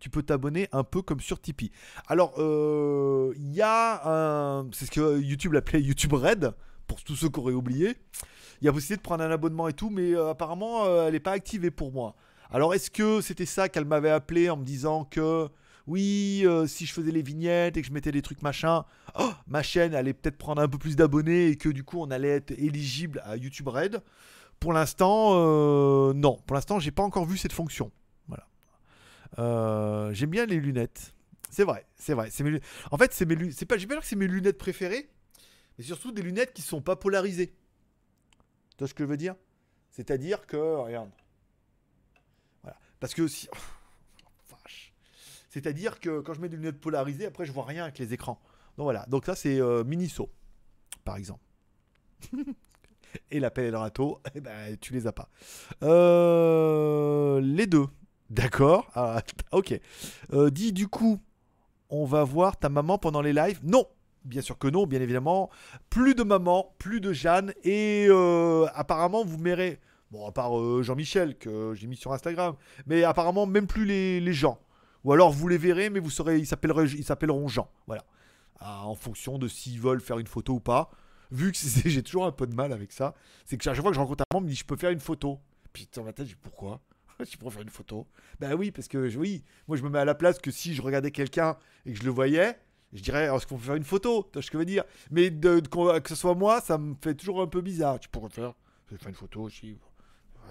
[0.00, 1.70] tu peux t'abonner un peu comme sur Tipeee.
[2.06, 4.68] Alors, euh, il y a un.
[4.72, 6.54] C'est ce que YouTube l'appelait YouTube Red,
[6.86, 7.96] pour tous ceux qui auraient oublié.
[8.60, 11.12] Il y a possibilité de prendre un abonnement et tout, mais euh, apparemment, euh, elle
[11.12, 12.14] n'est pas activée pour moi.
[12.50, 15.48] Alors, est-ce que c'était ça qu'elle m'avait appelé en me disant que.
[15.88, 18.84] Oui, si je faisais les vignettes et que je mettais des trucs machin,
[19.20, 22.10] oh, ma chaîne allait peut-être prendre un peu plus d'abonnés et que du coup on
[22.10, 24.02] allait être éligible à YouTube Red.
[24.58, 25.34] Pour l'instant,
[26.12, 26.40] non.
[26.44, 27.92] Pour l'instant, j'ai pas encore vu cette fonction.
[29.38, 31.14] Euh, j'aime bien les lunettes.
[31.50, 32.30] C'est vrai, c'est vrai.
[32.90, 35.08] En fait, c'est mes pas, j'ai pas dire que c'est mes lunettes préférées,
[35.78, 37.48] mais surtout des lunettes qui sont pas polarisées.
[37.48, 39.34] Tu vois ce que je veux dire?
[39.90, 41.10] C'est-à-dire que, regarde,
[42.62, 43.48] voilà, parce que si,
[45.48, 48.40] c'est-à-dire que quand je mets des lunettes polarisées, après je vois rien avec les écrans.
[48.76, 50.30] Donc voilà, donc ça c'est euh, Miniso,
[51.04, 51.42] par exemple.
[53.30, 55.30] et la pelle et le râteau, eh ben, tu les as pas.
[55.82, 57.86] Euh, les deux.
[58.28, 58.90] D'accord?
[58.94, 59.22] Ah,
[59.52, 59.80] ok.
[60.32, 61.20] Euh, dis du coup,
[61.88, 63.60] on va voir ta maman pendant les lives?
[63.62, 63.86] Non,
[64.26, 65.50] bien sûr que non, bien évidemment.
[65.90, 67.52] Plus de maman, plus de Jeanne.
[67.64, 69.80] Et euh, apparemment, vous verrez.
[70.10, 72.54] Bon, à part euh, Jean-Michel que j'ai mis sur Instagram.
[72.86, 74.58] Mais apparemment, même plus les, gens.
[75.04, 77.68] Ou alors vous les verrez, mais vous saurez, ils s'appelleront Jean.
[77.86, 78.04] Voilà.
[78.60, 80.90] Ah, en fonction de s'ils veulent faire une photo ou pas.
[81.30, 83.14] Vu que j'ai toujours un peu de mal avec ça.
[83.44, 84.90] C'est que chaque fois que je rencontre un membre, il me dit Je peux faire
[84.90, 85.38] une photo.
[85.72, 86.80] Puis dans ma tête, je dis Pourquoi?
[87.28, 88.06] Tu pourrais faire une photo.
[88.40, 90.82] Ben oui, parce que oui, moi je me mets à la place que si je
[90.82, 91.56] regardais quelqu'un
[91.86, 92.58] et que je le voyais,
[92.92, 94.22] je dirais, est-ce qu'on peut faire une photo?
[94.24, 94.84] Tu vois ce que je veux dire?
[95.10, 97.98] Mais que ce soit moi, ça me fait toujours un peu bizarre.
[97.98, 98.54] Tu pourrais faire,
[98.88, 99.76] faire une photo aussi.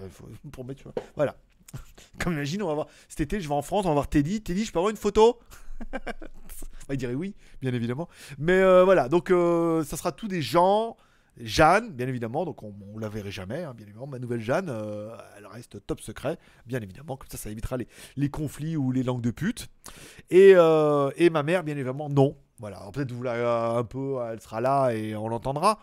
[0.51, 0.83] Pour mettre.
[1.15, 1.37] Voilà.
[2.19, 2.87] Comme imagine, on va voir.
[3.07, 4.41] Cet été, je vais en France, on va voir Teddy.
[4.41, 5.39] Teddy, je peux avoir une photo?
[6.89, 8.07] Il dirait oui, bien évidemment.
[8.37, 10.97] Mais euh, voilà, donc euh, ça sera tous des gens
[11.37, 14.07] Jeanne, bien évidemment, donc on, ne la verrait jamais, hein, bien évidemment.
[14.07, 17.77] Ma nouvelle Jeanne, euh, elle reste top secret, bien évidemment, comme ça, ça évitera
[18.15, 19.67] les, conflits ou les langues de pute.
[20.33, 22.37] Euh, et, ma mère, bien évidemment, non.
[22.59, 25.77] Voilà, peut-être vous la un peu, elle sera là et on l'entendra,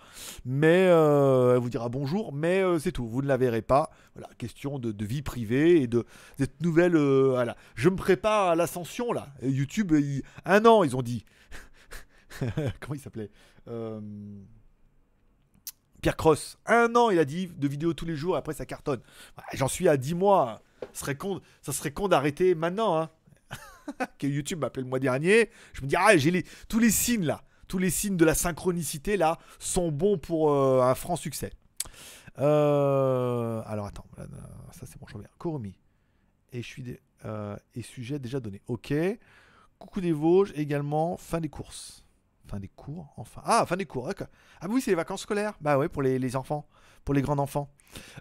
[0.46, 3.90] mais euh, elle vous dira bonjour, mais c'est tout, vous ne la verrez pas.
[4.14, 6.06] Voilà, question de, vie privée et de
[6.38, 6.94] cette nouvelle.
[6.94, 9.28] je me prépare à l'ascension là.
[9.42, 9.92] YouTube,
[10.46, 11.26] un an, ils ont dit.
[12.80, 13.30] Comment il s'appelait?
[16.02, 19.00] Pierre Cross, un an, il a dit, de vidéos tous les jours, après ça cartonne.
[19.54, 20.60] J'en suis à 10 mois.
[20.92, 21.40] Ça serait con,
[21.94, 23.00] con d'arrêter maintenant.
[23.00, 23.08] Hein.
[24.18, 25.48] que YouTube m'appelle le mois dernier.
[25.72, 28.34] Je me dis, ah, j'ai les, tous les signes là, tous les signes de la
[28.34, 31.52] synchronicité là sont bons pour euh, un franc succès.
[32.38, 34.06] Euh, alors attends,
[34.72, 35.30] ça c'est bon, je reviens.
[35.38, 35.78] Koromi.
[36.52, 36.62] Et
[37.24, 38.60] euh, et sujet déjà donné.
[38.66, 38.92] Ok.
[39.78, 41.16] Coucou des Vosges également.
[41.16, 42.04] Fin des courses.
[42.48, 43.40] Fin des cours, enfin.
[43.44, 44.26] Ah, fin des cours, d'accord.
[44.60, 45.54] Ah oui, c'est les vacances scolaires.
[45.60, 46.66] Bah ouais, pour les, enfants,
[47.04, 47.72] pour les grands enfants.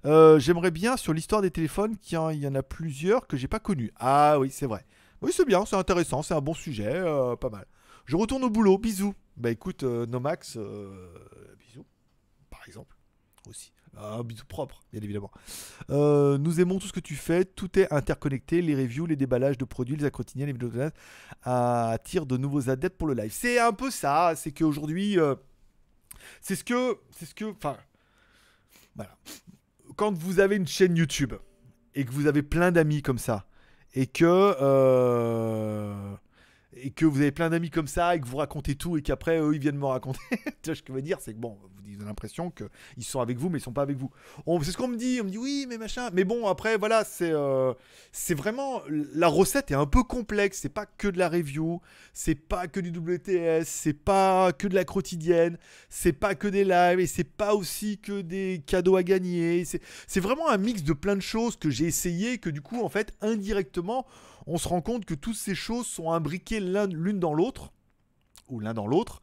[0.06, 3.60] Euh, j'aimerais bien sur l'histoire des téléphones, qu'il y en a plusieurs que j'ai pas
[3.60, 3.92] connus.
[3.98, 4.86] Ah oui, c'est vrai.
[5.22, 7.66] Oui, c'est bien, c'est intéressant, c'est un bon sujet, euh, pas mal.
[8.06, 9.14] Je retourne au boulot, bisous.
[9.38, 10.58] Bah écoute, euh, Nomax,
[11.60, 11.86] bisous,
[12.50, 12.96] par exemple,
[13.48, 13.72] aussi.
[13.98, 15.32] Un bisou propre, bien évidemment.
[15.90, 17.44] Euh, nous aimons tout ce que tu fais.
[17.46, 18.62] Tout est interconnecté.
[18.62, 20.72] Les reviews, les déballages de produits, les quotidiens, les vidéos
[21.44, 23.32] attirent de nouveaux adeptes pour le live.
[23.34, 24.34] C'est un peu ça.
[24.36, 25.36] C'est qu'aujourd'hui, euh,
[26.40, 27.78] c'est ce que, c'est ce que, enfin,
[28.96, 29.16] voilà.
[29.98, 31.34] Quand vous avez une chaîne YouTube
[31.94, 33.46] et que vous avez plein d'amis comme ça
[33.94, 34.26] et que
[34.62, 36.16] euh,
[36.82, 39.40] et que vous avez plein d'amis comme ça et que vous racontez tout et qu'après
[39.40, 40.20] eux ils viennent me raconter.
[40.32, 41.18] tu vois ce que je veux dire?
[41.22, 43.98] C'est que bon, vous avez l'impression qu'ils sont avec vous mais ils sont pas avec
[43.98, 44.12] vous.
[44.64, 46.10] C'est ce qu'on me dit, on me dit oui mais machin.
[46.14, 47.74] Mais bon après voilà c'est euh,
[48.12, 50.60] c'est vraiment la recette est un peu complexe.
[50.62, 51.82] C'est pas que de la review,
[52.14, 55.58] c'est pas que du WTS, c'est pas que de la quotidienne,
[55.90, 59.66] c'est pas que des lives et c'est pas aussi que des cadeaux à gagner.
[60.08, 62.90] C'est vraiment un mix de plein de choses que j'ai essayé que du coup en
[62.90, 64.06] fait indirectement
[64.48, 67.72] on se rend compte que toutes ces choses sont imbriquées l'une dans l'autre,
[68.50, 69.22] ou l'un dans l'autre.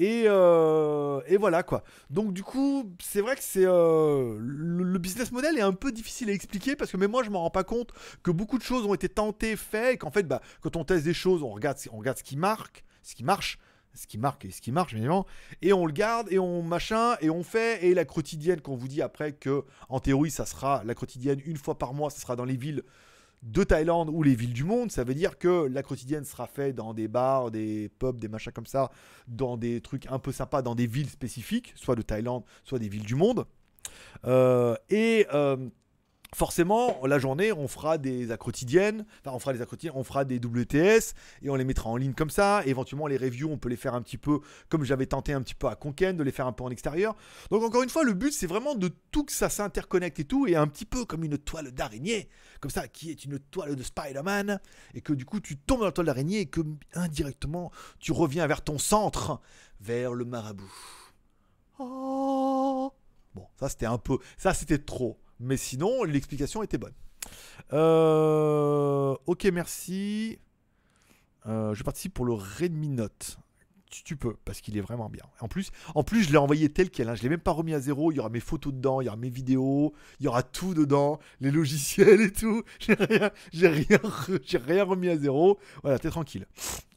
[0.00, 1.82] Euh, et, voilà quoi.
[2.10, 6.30] Donc du coup, c'est vrai que c'est euh, le, business model est un peu difficile
[6.30, 7.92] à expliquer parce que même moi je m'en rends pas compte
[8.22, 11.04] que beaucoup de choses ont été tentées, faites et qu'en fait bah, quand on teste
[11.04, 13.58] des choses, on regarde, on regarde ce qui marque, ce qui marche,
[13.94, 15.26] ce qui marque et ce qui marche évidemment,
[15.62, 18.88] et on le garde et on machin et on fait et la quotidienne qu'on vous
[18.88, 22.36] dit après que en théorie ça sera la quotidienne une fois par mois, ça sera
[22.36, 22.84] dans les villes
[23.42, 24.90] de Thaïlande ou les villes du monde.
[24.90, 28.52] Ça veut dire que la quotidienne sera faite dans des bars, des pubs, des machins
[28.52, 28.90] comme ça,
[29.26, 32.88] dans des trucs un peu sympas, dans des villes spécifiques, soit de Thaïlande, soit des
[32.88, 33.46] villes du monde.
[34.26, 35.56] Euh, et euh,
[36.34, 40.38] forcément, la journée, on fera des quotidiennes, enfin on fera des quotidiennes, on fera des
[40.38, 42.62] WTS et on les mettra en ligne comme ça.
[42.66, 45.54] éventuellement, les reviews, on peut les faire un petit peu comme j'avais tenté un petit
[45.54, 47.16] peu à Conken, de les faire un peu en extérieur.
[47.50, 50.46] Donc encore une fois, le but, c'est vraiment de tout que ça s'interconnecte et tout,
[50.46, 52.28] et un petit peu comme une toile d'araignée,
[52.60, 54.60] comme ça, qui est une toile de Spider-Man,
[54.94, 56.60] et que du coup, tu tombes dans la toile d'araignée et que
[56.94, 59.40] indirectement, tu reviens vers ton centre,
[59.80, 60.72] vers le marabout.
[61.78, 62.92] Oh.
[63.34, 65.18] Bon, ça c'était un peu, ça c'était trop.
[65.40, 66.94] Mais sinon, l'explication était bonne.
[67.72, 70.38] Euh, ok, merci.
[71.46, 73.38] Euh, je participe pour le Redmi Note.
[73.90, 75.24] Tu, peux, parce qu'il est vraiment bien.
[75.40, 77.08] En plus, en plus je l'ai envoyé tel quel.
[77.08, 77.14] Hein.
[77.14, 78.12] Je ne l'ai même pas remis à zéro.
[78.12, 80.74] Il y aura mes photos dedans, il y aura mes vidéos, il y aura tout
[80.74, 82.62] dedans, les logiciels et tout.
[82.80, 83.98] J'ai rien, rien,
[84.66, 85.58] rien remis à zéro.
[85.82, 86.46] Voilà, t'es tranquille.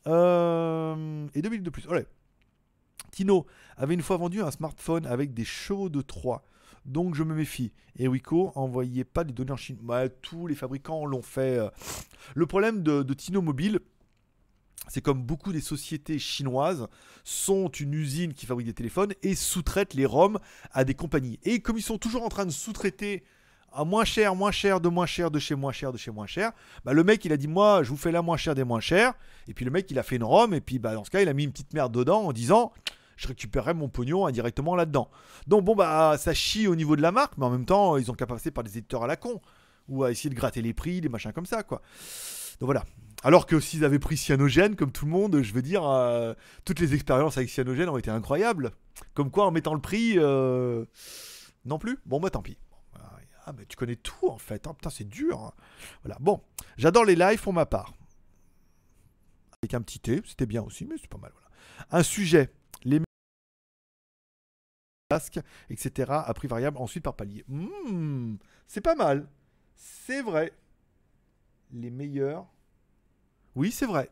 [0.07, 1.87] Euh, et deux minutes de plus.
[1.89, 2.05] Allez.
[3.11, 3.45] Tino
[3.77, 6.43] avait une fois vendu un smartphone avec des chevaux de 3
[6.85, 7.71] donc je me méfie.
[7.97, 9.77] Et Wiko, envoyez pas des données en Chine.
[9.81, 11.59] Bah, tous les fabricants l'ont fait.
[11.59, 11.69] Euh.
[12.35, 13.79] Le problème de, Tino Mobile,
[14.87, 16.87] c'est comme beaucoup des sociétés chinoises
[17.23, 20.39] sont une usine qui fabrique des téléphones et sous-traitent les ROM
[20.71, 21.39] à des compagnies.
[21.43, 23.23] Et comme ils sont toujours en train de sous-traiter
[23.73, 26.25] à moins cher, moins cher, de moins cher, de chez moins cher, de chez moins
[26.25, 26.51] cher,
[26.83, 28.81] bah le mec il a dit moi je vous fais la moins chère des moins
[28.81, 29.13] chers.
[29.47, 31.21] Et puis le mec il a fait une ROM et puis bah dans ce cas
[31.21, 32.73] il a mis une petite merde dedans en disant
[33.21, 35.09] je récupérerai mon pognon indirectement là-dedans.
[35.47, 38.09] Donc bon bah ça chie au niveau de la marque, mais en même temps ils
[38.11, 39.41] ont qu'à passer par des éditeurs à la con
[39.87, 41.81] ou à essayer de gratter les prix, des machins comme ça quoi.
[42.59, 42.83] Donc voilà.
[43.23, 46.33] Alors que s'ils avaient pris Cyanogène, comme tout le monde, je veux dire, euh,
[46.65, 48.71] toutes les expériences avec Cyanogène ont été incroyables.
[49.13, 50.85] Comme quoi, en mettant le prix, euh,
[51.65, 51.99] non plus.
[52.05, 52.57] Bon, bah tant pis.
[53.45, 54.67] Ah, mais tu connais tout en fait.
[54.67, 54.73] Hein.
[54.73, 55.39] Putain, c'est dur.
[55.39, 55.53] Hein.
[56.03, 56.17] Voilà.
[56.19, 56.41] Bon,
[56.77, 57.93] j'adore les lives pour ma part.
[59.61, 61.31] Avec un petit thé, c'était bien aussi, mais c'est pas mal.
[61.33, 61.49] Voilà.
[61.91, 62.53] Un sujet
[65.69, 66.11] etc.
[66.11, 67.43] à prix variable ensuite par palier.
[67.47, 68.35] Hmm,
[68.67, 69.27] c'est pas mal.
[69.75, 70.51] C'est vrai.
[71.73, 72.45] Les meilleurs.
[73.55, 74.09] Oui, c'est vrai.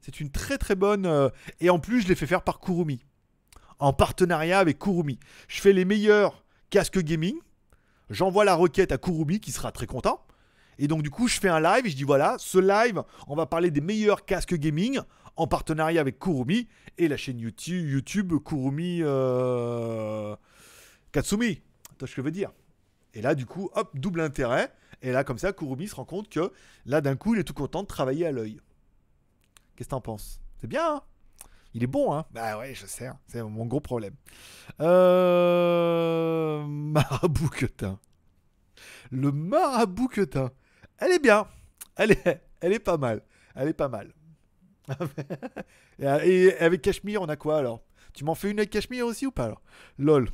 [0.00, 1.06] C'est une très très bonne.
[1.06, 1.28] Euh,
[1.60, 3.00] et en plus, je l'ai fait faire par Kurumi.
[3.78, 5.18] En partenariat avec Kurumi.
[5.48, 7.36] Je fais les meilleurs casques gaming.
[8.10, 10.24] J'envoie la requête à Kurumi qui sera très content.
[10.78, 13.36] Et donc, du coup, je fais un live et je dis voilà, ce live, on
[13.36, 15.00] va parler des meilleurs casques gaming
[15.36, 16.68] en partenariat avec Kurumi
[16.98, 20.36] et la chaîne YouTube, YouTube Kurumi euh,
[21.12, 21.62] Katsumi.
[21.98, 22.52] Tu ce que je veux dire
[23.14, 24.72] Et là, du coup, hop, double intérêt.
[25.02, 26.52] Et là, comme ça, Kurumi se rend compte que
[26.86, 28.60] là, d'un coup, il est tout content de travailler à l'œil.
[29.76, 30.40] Qu'est-ce que t'en penses?
[30.60, 31.02] C'est bien, hein?
[31.72, 32.26] Il est bon, hein?
[32.32, 33.06] Bah ouais, je sais.
[33.06, 33.18] Hein.
[33.28, 34.14] C'est mon gros problème.
[34.80, 36.64] Euh...
[36.66, 37.98] Marabouquetin.
[39.10, 40.50] Le marabouquetin.
[40.98, 41.46] Elle est bien.
[41.96, 43.22] Elle est, elle est pas mal.
[43.54, 44.12] Elle est pas mal.
[45.98, 47.82] Et avec Cachemire, on a quoi alors?
[48.12, 49.62] Tu m'en fais une avec Cachemire aussi ou pas alors?
[49.98, 50.28] Lol.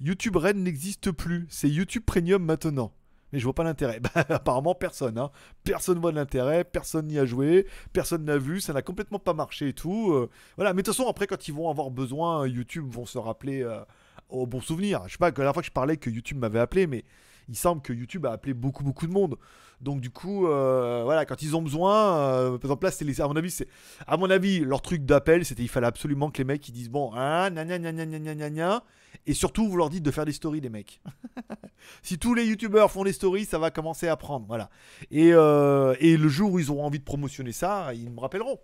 [0.00, 1.46] YouTube Red n'existe plus.
[1.48, 2.92] C'est YouTube Premium maintenant.
[3.32, 4.00] Mais je vois pas l'intérêt.
[4.14, 5.18] Bah, apparemment, personne.
[5.18, 5.30] Hein.
[5.64, 9.68] Personne voit l'intérêt, personne n'y a joué, personne n'a vu, ça n'a complètement pas marché
[9.68, 10.12] et tout.
[10.12, 10.30] Euh.
[10.56, 13.62] voilà, mais de toute façon, après, quand ils vont avoir besoin, YouTube vont se rappeler
[13.62, 13.80] euh,
[14.28, 15.02] au bon souvenir.
[15.06, 17.04] Je sais pas, la dernière fois que je parlais que YouTube m'avait appelé, mais
[17.48, 19.36] il semble que YouTube a appelé beaucoup beaucoup de monde.
[19.80, 23.28] Donc du coup, euh, voilà, quand ils ont besoin, euh, par exemple là, les, à
[23.28, 23.68] mon avis, c'est,
[24.06, 26.90] à mon avis, leur truc d'appel, c'était il fallait absolument que les mecs ils disent
[26.90, 27.50] bon, hein,
[29.26, 31.02] et surtout vous leur dites de faire des stories, les mecs.
[32.02, 34.70] si tous les youtubeurs font des stories, ça va commencer à prendre, voilà.
[35.10, 38.58] Et, euh, et le jour où ils auront envie de promotionner ça, ils me rappelleront.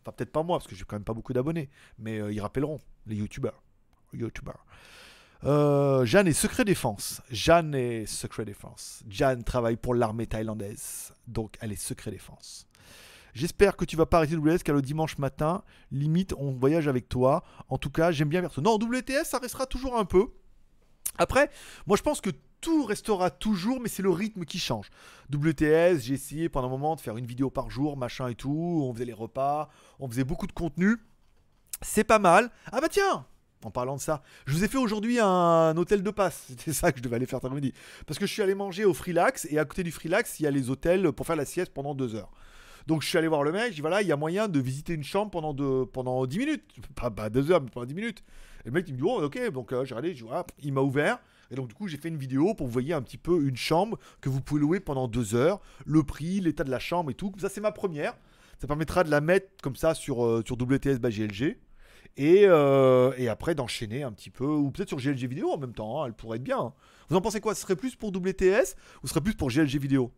[0.00, 2.80] Enfin peut-être pas moi parce que j'ai quand même pas beaucoup d'abonnés, mais ils rappelleront
[3.06, 3.62] les youtubeurs,
[4.12, 4.66] youtubeurs.
[5.44, 7.20] Euh, Jeanne est secret défense.
[7.30, 9.02] Jeanne est secret défense.
[9.08, 11.12] Jeanne travaille pour l'armée thaïlandaise.
[11.26, 12.66] Donc elle est secret défense.
[13.34, 17.08] J'espère que tu vas pas arrêter WTS car le dimanche matin, limite, on voyage avec
[17.08, 17.42] toi.
[17.68, 18.60] En tout cas, j'aime bien ça.
[18.62, 20.28] Non, WTS, ça restera toujours un peu.
[21.18, 21.50] Après,
[21.86, 22.30] moi je pense que
[22.60, 24.88] tout restera toujours, mais c'est le rythme qui change.
[25.30, 28.82] WTS, j'ai essayé pendant un moment de faire une vidéo par jour, machin et tout.
[28.82, 29.68] On faisait les repas,
[29.98, 30.96] on faisait beaucoup de contenu.
[31.82, 32.50] C'est pas mal.
[32.72, 33.26] Ah bah tiens,
[33.64, 36.44] en parlant de ça, je vous ai fait aujourd'hui un hôtel de passe.
[36.48, 37.72] C'était ça que je devais aller faire cet après-midi.
[38.06, 40.46] Parce que je suis allé manger au Freelax et à côté du Freelax, il y
[40.46, 42.30] a les hôtels pour faire la sieste pendant deux heures.
[42.86, 44.60] Donc je suis allé voir le mec, je dis voilà, il y a moyen de
[44.60, 46.64] visiter une chambre pendant, de, pendant 10 minutes.
[46.94, 48.24] Pas, deux heures, mais pendant 10 minutes.
[48.64, 50.72] Et le mec il me dit oh ok, donc euh, j'ai regardé, je, voilà, il
[50.72, 51.18] m'a ouvert.
[51.50, 53.56] Et donc du coup j'ai fait une vidéo pour vous voyez un petit peu une
[53.56, 57.14] chambre que vous pouvez louer pendant deux heures, le prix, l'état de la chambre et
[57.14, 57.32] tout.
[57.38, 58.14] Ça c'est ma première.
[58.60, 61.58] Ça permettra de la mettre comme ça sur, euh, sur WTS by GLG.
[62.20, 66.02] Euh, et, après d'enchaîner un petit peu, ou peut-être sur GLG vidéo en même temps,
[66.02, 66.72] hein, elle pourrait être bien.
[67.08, 67.54] Vous en pensez quoi?
[67.54, 70.12] Ce serait plus pour WTS ou ce serait plus pour GLG vidéo?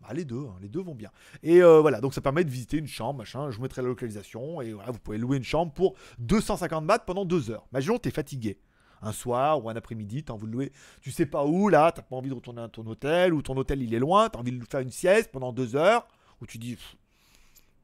[0.00, 1.10] Bah, les deux, hein, les deux vont bien.
[1.42, 3.50] Et euh, voilà, donc ça permet de visiter une chambre, machin.
[3.50, 6.98] Je vous mettrai la localisation et voilà, vous pouvez louer une chambre pour 250 bahts
[7.00, 7.66] pendant deux heures.
[7.72, 8.58] Imaginons, t'es fatigué
[9.00, 12.02] un soir ou un après-midi, t'as envie de louer, tu sais pas où là, t'as
[12.02, 14.50] pas envie de retourner à ton hôtel ou ton hôtel il est loin, t'as envie
[14.50, 16.08] de faire une sieste pendant deux heures,
[16.40, 16.76] ou tu dis,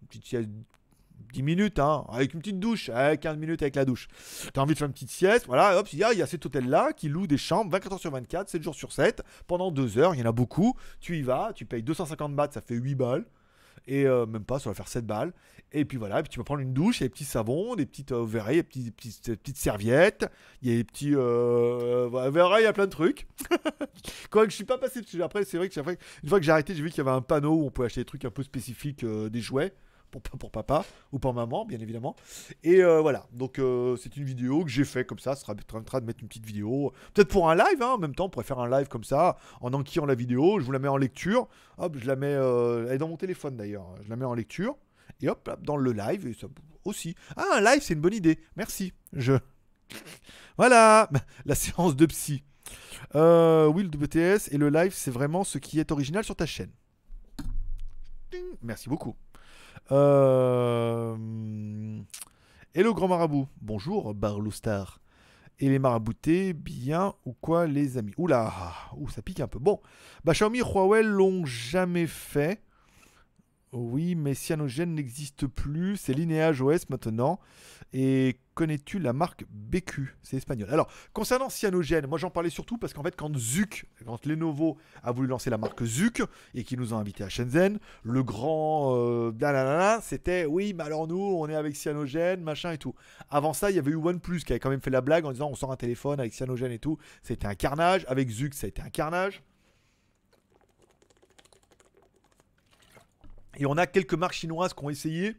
[0.02, 0.48] une petite sieste
[1.32, 4.08] 10 minutes, hein, avec une petite douche, 15 minutes avec la douche.
[4.52, 6.26] Tu as envie de faire une petite sieste, voilà, hop, il y, a, y a
[6.26, 9.70] cet hôtel-là qui loue des chambres 24 heures sur 24, 7 jours sur 7, pendant
[9.70, 10.74] 2 heures, il y en a beaucoup.
[11.00, 13.26] Tu y vas, tu payes 250 bahts, ça fait 8 balles.
[13.86, 15.32] Et euh, même pas, ça va faire 7 balles.
[15.76, 17.74] Et puis voilà, puis tu vas prendre une douche, il y a des petits savons,
[17.74, 20.24] des petites euh, des petites, petites, serviettes,
[20.62, 21.14] il y a des petits.
[21.16, 23.26] Euh, il y a plein de trucs.
[24.30, 25.80] Quand je suis pas passé dessus, après, c'est vrai que
[26.22, 27.86] une fois que j'ai arrêté, j'ai vu qu'il y avait un panneau où on pouvait
[27.86, 29.74] acheter des trucs un peu spécifiques, euh, des jouets
[30.20, 32.16] pour, papa ou pour maman, bien évidemment.
[32.62, 35.34] Et euh, voilà, donc euh, c'est une vidéo que j'ai fait comme ça.
[35.34, 38.26] Ça sera de mettre une petite vidéo, peut-être pour un live, hein, en même temps,
[38.26, 40.58] on pourrait faire un live comme ça, en enquillant la vidéo.
[40.60, 41.48] Je vous la mets en lecture.
[41.78, 42.34] Hop, je la mets.
[42.34, 43.86] Euh, elle est dans mon téléphone d'ailleurs.
[44.02, 44.76] Je la mets en lecture.
[45.20, 46.34] Et hop, dans le live,
[46.84, 47.14] aussi.
[47.36, 48.38] Ah, un live, c'est une bonne idée.
[48.56, 48.92] Merci.
[49.12, 49.34] Je.
[50.56, 51.10] Voilà,
[51.46, 52.44] la séance de psy.
[53.16, 56.70] Euh, le WTS et le live, c'est vraiment ce qui est original sur ta chaîne.
[58.62, 59.16] Merci beaucoup.
[59.92, 61.16] Euh...
[62.74, 63.46] Hello grand marabout.
[63.60, 65.00] Bonjour Barloustar.
[65.60, 68.12] Et les maraboutés, bien ou quoi les amis?
[68.16, 68.52] Oula,
[69.14, 69.60] ça pique un peu.
[69.60, 69.80] Bon,
[70.24, 72.60] bah Xiaomi Huawei l'ont jamais fait.
[73.72, 75.96] Oui, mais Cyanogen n'existe plus.
[75.96, 77.38] C'est Lineage OS maintenant.
[77.96, 80.68] Et connais-tu la marque BQ C'est espagnol.
[80.72, 85.12] Alors, concernant Cyanogen, moi j'en parlais surtout parce qu'en fait, quand Zuc, quand Lenovo a
[85.12, 86.20] voulu lancer la marque Zuc
[86.54, 89.32] et qui nous ont invités à Shenzhen, le grand euh,
[90.02, 92.96] c'était oui, mais alors nous, on est avec Cyanogen, machin et tout.
[93.30, 95.30] Avant ça, il y avait eu OnePlus qui avait quand même fait la blague en
[95.30, 96.98] disant on sort un téléphone avec Cyanogen et tout.
[97.22, 98.04] C'était un carnage.
[98.08, 99.40] Avec Zuc, ça a été un carnage.
[103.56, 105.36] Et on a quelques marques chinoises qui ont essayé,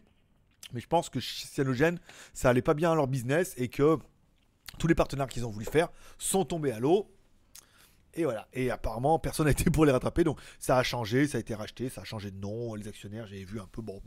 [0.76, 1.97] mais je pense que Cyanogen,
[2.34, 3.97] ça allait pas bien à leur business et que
[4.78, 7.09] tous les partenaires qu'ils ont voulu faire sont tombés à l'eau.
[8.13, 8.47] Et voilà.
[8.53, 10.23] Et apparemment, personne n'a été pour les rattraper.
[10.23, 12.76] Donc, ça a changé, ça a été racheté, ça a changé de nom.
[12.76, 13.82] Les actionnaires, j'ai vu un peu.
[13.82, 14.01] Bon.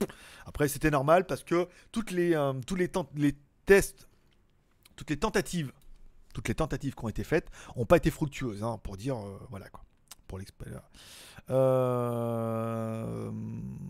[0.47, 2.91] Après, c'était normal parce que toutes les, euh, tous les,
[3.67, 4.09] tests,
[4.97, 5.73] toutes les tentatives,
[6.35, 8.63] toutes les tentatives qui ont été faites n'ont pas été fructueuses.
[8.63, 9.85] Hein, pour dire, euh, voilà quoi.
[10.27, 10.85] Pour l'expérience.
[11.51, 13.31] Euh,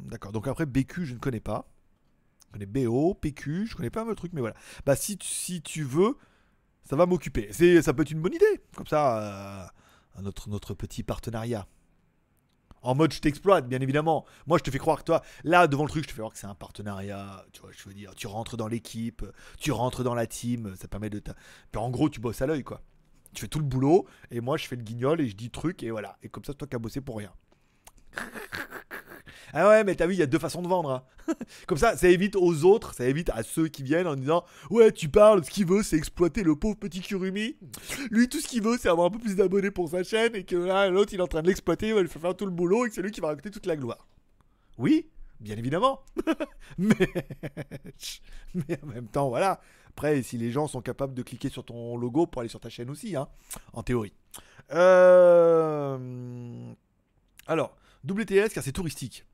[0.07, 0.33] d'accord.
[0.33, 1.67] Donc après, BQ, je ne connais pas.
[2.49, 4.57] Je connais BO, PQ, je connais pas un truc, mais voilà.
[4.87, 6.17] Bah, si, si tu veux,
[6.85, 7.53] ça va m'occuper.
[7.83, 8.61] Ça peut être une bonne idée.
[8.75, 9.69] Comme ça,
[10.19, 11.67] euh, notre, petit partenariat.
[12.81, 14.25] En mode je t'exploite, bien évidemment.
[14.47, 16.33] Moi, je te fais croire que toi, là, devant le truc, je te fais croire
[16.33, 17.45] que c'est un partenariat.
[17.53, 19.25] Tu vois, je veux dire, tu rentres dans l'équipe,
[19.59, 21.23] tu rentres dans la team, ça permet de.
[21.77, 22.83] en gros, tu bosses à l'œil, quoi.
[23.35, 25.83] Tu fais tout le boulot, et moi, je fais le guignol et je dis truc,
[25.83, 26.17] et voilà.
[26.23, 27.33] Et comme ça, toi qui as bossé pour rien.
[29.53, 30.91] Ah ouais, mais t'as vu, il y a deux façons de vendre.
[30.91, 31.35] Hein.
[31.67, 34.93] Comme ça, ça évite aux autres, ça évite à ceux qui viennent en disant Ouais,
[34.93, 37.57] tu parles, ce qu'il veut, c'est exploiter le pauvre petit Kurumi.
[38.11, 40.45] Lui, tout ce qu'il veut, c'est avoir un peu plus d'abonnés pour sa chaîne et
[40.45, 42.87] que là, l'autre, il est en train de l'exploiter, il va faire tout le boulot
[42.87, 44.07] et que c'est lui qui va raconter toute la gloire.
[44.79, 45.09] Oui,
[45.41, 46.01] bien évidemment.
[46.79, 47.09] mais...
[48.55, 49.61] mais en même temps, voilà.
[49.91, 52.69] Après, si les gens sont capables de cliquer sur ton logo pour aller sur ta
[52.69, 53.29] chaîne aussi, hein,
[53.73, 54.13] en théorie.
[54.73, 55.99] Euh,
[57.47, 59.25] Alors, WTS car c'est touristique.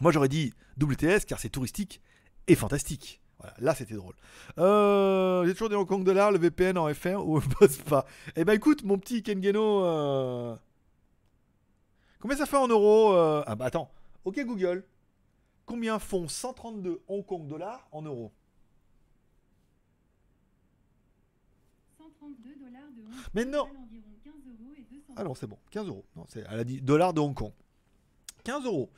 [0.00, 2.00] Moi j'aurais dit WTS car c'est touristique
[2.48, 3.20] et fantastique.
[3.38, 4.14] Voilà, là c'était drôle.
[4.58, 8.06] Euh, J'ai toujours des Hong Kong dollars, le VPN en FR ou bosse pas.
[8.34, 9.84] Eh ben écoute, mon petit Kengeno.
[9.84, 10.56] euh,
[12.20, 13.90] Combien ça fait en euros euh, Ah bah attends.
[14.24, 14.84] Ok Google.
[15.66, 18.32] Combien font 132 Hong Kong dollars en euros?
[21.98, 25.34] 132 dollars de Hong Kong Mais non valent environ 15 euros et 200 Ah non,
[25.34, 25.58] c'est bon.
[25.70, 26.04] 15 euros.
[26.14, 27.52] Non, elle a dit dollars de Hong Kong.
[28.44, 28.90] 15 euros.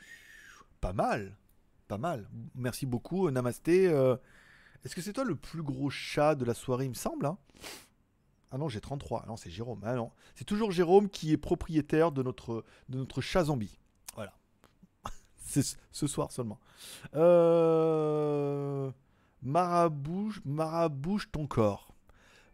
[0.80, 1.36] Pas mal.
[1.88, 2.28] Pas mal.
[2.54, 3.88] Merci beaucoup, euh, Namasté.
[3.88, 4.16] euh,
[4.84, 7.38] Est-ce que c'est toi le plus gros chat de la soirée, il me semble hein?
[8.50, 9.26] Ah non, j'ai 33.
[9.26, 9.80] Non, c'est Jérôme.
[9.84, 10.10] Ah non.
[10.34, 13.78] C'est toujours Jérôme qui est propriétaire de notre, de notre chat zombie.
[14.14, 14.32] Voilà.
[15.92, 16.58] ce soir seulement.
[17.14, 18.90] Euh...
[19.42, 21.94] Marabouche, marabouche ton corps.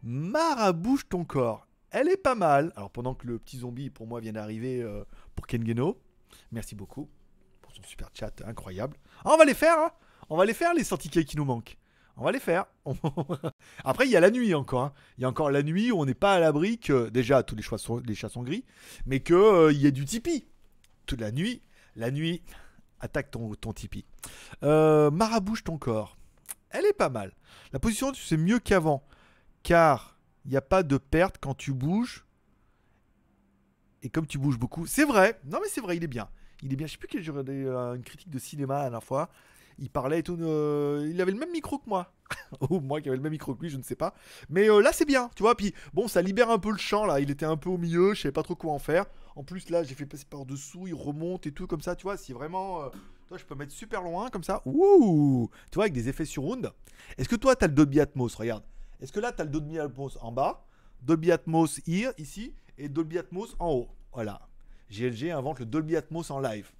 [0.02, 1.66] Marabouche ton corps.
[1.90, 2.72] Elle est pas mal.
[2.76, 5.04] Alors pendant que le petit zombie pour moi vient d'arriver euh,
[5.34, 5.98] pour Kengeno.
[6.52, 7.08] Merci beaucoup
[7.82, 8.96] super chat incroyable.
[9.24, 9.90] Ah, on va les faire, hein
[10.30, 11.76] On va les faire les 100 tickets qui nous manquent.
[12.16, 12.66] On va les faire.
[13.84, 14.82] Après il y a la nuit encore.
[14.82, 14.92] hein.
[15.18, 17.56] Il y a encore la nuit où on n'est pas à l'abri que déjà tous
[17.56, 17.78] les, chats
[18.28, 18.64] sont gris,
[19.06, 20.46] mais que euh, il y ait du Tipeee.
[21.06, 21.62] Toute la nuit,
[21.96, 22.42] la nuit
[23.00, 24.06] attaque ton, ton Tipeee.
[24.62, 26.16] Euh, Marabouche ton corps.
[26.70, 27.32] Elle est pas mal.
[27.72, 29.04] La position c'est mieux qu'avant
[29.62, 32.24] car il n'y a pas de perte quand tu bouges.
[34.02, 35.40] Et comme tu bouges beaucoup, c'est vrai.
[35.44, 36.28] Non mais c'est vrai, il est bien.
[36.62, 36.86] Il est bien.
[36.86, 39.28] Je sais plus quel regardé euh, une critique de cinéma la dernière fois.
[39.78, 40.38] Il parlait et tout.
[40.40, 42.12] euh, il avait le même micro que moi.
[42.70, 44.14] Ou moi qui avais le même micro que lui, je ne sais pas.
[44.48, 45.56] Mais euh, là c'est bien, tu vois.
[45.56, 47.20] Puis bon, ça libère un peu le champ là.
[47.20, 49.06] Il était un peu au milieu, je savais pas trop quoi en faire.
[49.36, 52.04] En plus là, j'ai fait passer par dessous, il remonte et tout comme ça, tu
[52.04, 52.16] vois.
[52.16, 52.88] Si vraiment,
[53.26, 54.62] toi, je peux mettre super loin comme ça.
[54.64, 56.70] Ouh, tu vois avec des effets surround.
[57.18, 58.34] Est-ce que toi, t'as le Dolby Atmos?
[58.36, 58.62] Regarde.
[59.00, 60.64] Est-ce que là, tu as le Dolby Atmos en bas,
[61.02, 63.88] Dolby Atmos here, ici, et Dolby Atmos en haut?
[64.12, 64.40] Voilà.
[64.94, 66.70] GLG invente le Dolby Atmos en live.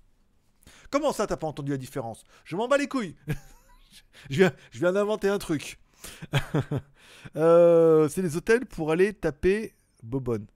[0.90, 2.24] Comment ça, t'as pas entendu la différence?
[2.44, 3.16] Je m'en bats les couilles.
[4.30, 5.78] je viens, d'inventer un truc.
[7.36, 10.46] Euh, c'est les hôtels pour aller taper Bobonne.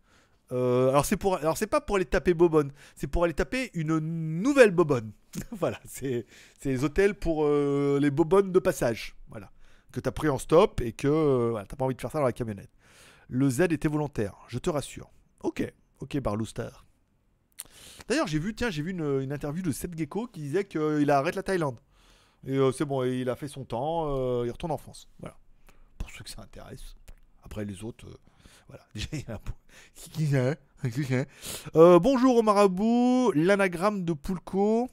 [0.52, 3.70] Euh, alors c'est pour, alors c'est pas pour aller taper Bobonne, c'est pour aller taper
[3.72, 5.12] une nouvelle Bobonne.
[5.52, 6.26] voilà, c'est,
[6.64, 9.16] les hôtels pour euh, les Bobonnes de passage.
[9.30, 9.50] Voilà
[9.92, 12.26] que tu as pris en stop et que t'as pas envie de faire ça dans
[12.26, 12.70] la camionnette.
[13.28, 15.10] Le Z était volontaire, je te rassure.
[15.42, 15.62] Ok,
[16.00, 16.68] ok, Barlouster.
[18.08, 21.34] D'ailleurs, j'ai vu, tiens, j'ai vu une, interview de Seth Gecko qui disait qu'il arrête
[21.34, 21.78] la Thaïlande.
[22.46, 25.08] Et euh, c'est bon, il a fait son temps, euh, il retourne en France.
[25.20, 25.36] Voilà.
[25.98, 26.96] Pour ceux que ça intéresse.
[27.42, 28.14] Après les autres, euh,
[28.68, 28.84] voilà.
[28.94, 31.26] Déjà, il y a un
[31.76, 34.88] Euh, bonjour au marabout, l'anagramme de Poulco,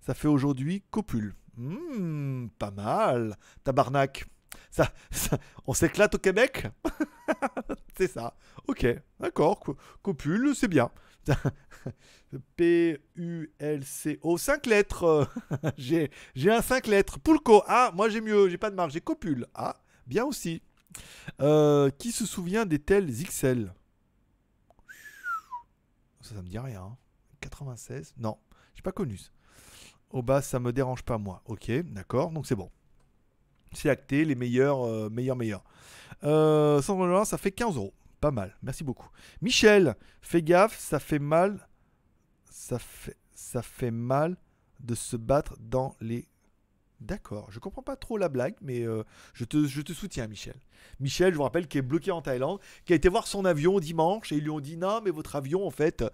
[0.00, 1.34] ça fait aujourd'hui copule.
[1.56, 3.36] Hmm, pas mal.
[3.64, 4.26] Tabarnak.
[4.70, 6.66] Ça, ça- on s'éclate au Québec?
[7.96, 8.34] C'est ça.
[8.66, 8.86] Ok,
[9.20, 9.58] d'accord.
[9.60, 10.90] co- Copule, c'est bien.
[12.56, 15.28] P-U-L-C-O, 5 lettres.
[15.78, 16.10] j'ai,
[16.46, 17.18] un 5 lettres.
[17.18, 17.62] Poulco.
[17.66, 19.46] Ah, moi j'ai mieux, j'ai pas de marque, j'ai copule.
[19.54, 19.76] Ah,
[20.06, 20.62] bien aussi.
[21.40, 23.72] Euh, qui se souvient des tels XL
[26.20, 26.82] Ça, me dit rien.
[26.82, 26.96] hein.
[27.40, 28.36] 96 Non,
[28.74, 29.18] j'ai pas connu.
[30.10, 31.42] Au bas, ça me dérange pas moi.
[31.46, 32.70] Ok, d'accord, donc c'est bon.
[33.72, 35.62] C'est acté, les meilleurs, euh, meilleurs, meilleurs.
[36.24, 37.92] Euh, 100 dollars, ça fait 15 euros.
[38.20, 39.08] Pas mal, merci beaucoup.
[39.42, 41.68] Michel, fais gaffe, ça fait mal.
[42.50, 44.36] Ça fait, ça fait mal
[44.80, 46.26] de se battre dans les.
[47.00, 50.56] D'accord, je comprends pas trop la blague, mais euh, je, te, je te soutiens, Michel.
[50.98, 53.78] Michel, je vous rappelle, qui est bloqué en Thaïlande, qui a été voir son avion
[53.78, 56.04] dimanche et ils lui ont dit non, mais votre avion, en fait,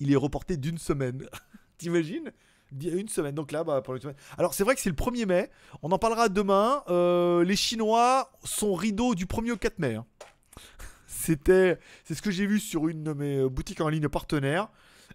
[0.00, 1.24] il est reporté d'une semaine.
[1.78, 2.32] T'imagines?
[2.80, 4.16] Une semaine, donc là, bah, pour une semaine.
[4.38, 5.50] Alors, c'est vrai que c'est le 1er mai.
[5.82, 6.82] On en parlera demain.
[6.88, 9.94] Euh, les Chinois sont rideaux du 1er au 4 mai.
[9.94, 10.06] hein.
[11.22, 14.68] C'était, c'est ce que j'ai vu sur une de mes euh, boutiques en ligne partenaires.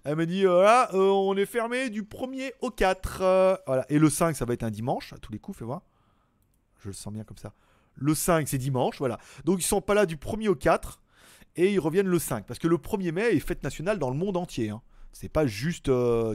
[0.05, 3.20] Elle m'a dit, euh, voilà, euh, on est fermé du 1er au 4.
[3.22, 3.86] euh, voilà.
[3.89, 5.82] Et le 5, ça va être un dimanche, à tous les coups, fais voir.
[6.80, 7.53] Je le sens bien comme ça.
[7.95, 9.18] Le 5, c'est dimanche, voilà.
[9.43, 11.01] Donc, ils sont pas là du 1er au 4.
[11.58, 12.45] Et ils reviennent le 5.
[12.45, 14.70] Parce que le 1er mai est fête nationale dans le monde entier.
[14.70, 14.82] hein.
[15.12, 15.91] C'est pas juste, tu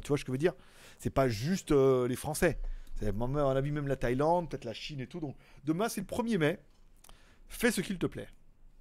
[0.08, 0.54] vois ce que je veux dire?
[0.98, 2.58] C'est pas juste les Français.
[2.96, 5.20] C'est à mon avis même la Thaïlande, peut-être la Chine et tout.
[5.20, 6.58] Donc demain c'est le 1er mai.
[7.48, 8.28] Fais ce qu'il te plaît.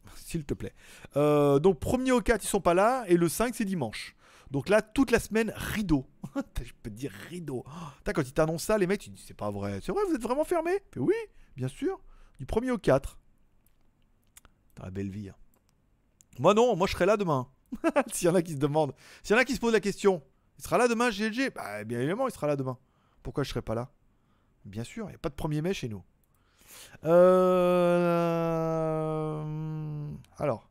[0.16, 0.74] S'il te plaît.
[1.16, 4.16] Euh, donc 1er au 4 ils sont pas là et le 5 c'est dimanche.
[4.50, 6.06] Donc là toute la semaine rideau.
[6.36, 7.64] je peux te dire rideau.
[7.68, 9.80] Oh, quand ils t'annoncent ça les mecs tu dis c'est pas vrai.
[9.84, 11.16] C'est vrai vous êtes vraiment fermé Fais, Oui
[11.56, 12.00] bien sûr.
[12.40, 13.18] Du 1er au 4.
[14.76, 15.30] Dans la belle vie.
[15.30, 15.36] hein.
[16.40, 17.48] Moi non, moi je serai là demain.
[18.14, 18.94] S'il y en a qui se demandent.
[19.24, 20.22] S'il y en a qui se posent la question,
[20.58, 22.78] il sera là demain, GLG Bah, bien évidemment, il sera là demain.
[23.24, 23.92] Pourquoi je serai pas là?
[24.66, 26.04] Bien sûr, il n'y a pas de 1er mai chez nous.
[28.22, 29.71] Euh...
[30.42, 30.68] Alors,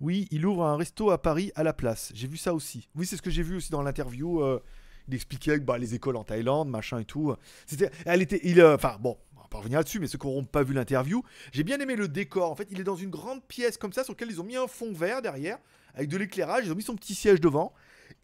[0.00, 2.10] Oui, il ouvre un resto à Paris à la place.
[2.14, 2.88] J'ai vu ça aussi.
[2.94, 4.42] Oui, c'est ce que j'ai vu aussi dans l'interview.
[4.42, 4.60] euh,
[5.08, 7.34] il expliquait bah, les écoles en Thaïlande, machin et tout.
[7.66, 10.44] C'était, elle était, euh, enfin bon, on va pas revenir là-dessus, mais ceux qui n'auront
[10.44, 11.22] pas vu l'interview,
[11.52, 12.50] j'ai bien aimé le décor.
[12.50, 14.56] En fait, il est dans une grande pièce comme ça sur laquelle ils ont mis
[14.56, 15.58] un fond vert derrière
[15.94, 16.64] avec de l'éclairage.
[16.66, 17.72] Ils ont mis son petit siège devant.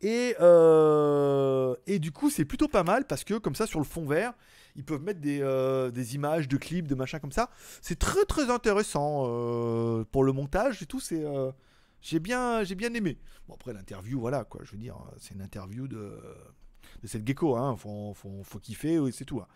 [0.02, 3.84] Et, euh, et du coup, c'est plutôt pas mal parce que comme ça, sur le
[3.86, 4.34] fond vert,
[4.76, 7.50] ils peuvent mettre des, euh, des images de clips, de machin comme ça.
[7.82, 11.00] C'est très très intéressant euh, pour le montage et tout.
[11.00, 11.50] C'est euh,
[12.02, 13.18] j'ai bien j'ai bien aimé.
[13.48, 14.60] Bon après l'interview, voilà quoi.
[14.64, 16.18] Je veux dire, c'est une interview de
[17.02, 17.56] de cette gecko.
[17.56, 17.76] Hein.
[17.76, 19.40] Faut, faut, faut kiffer, oui, c'est tout.
[19.40, 19.46] hein.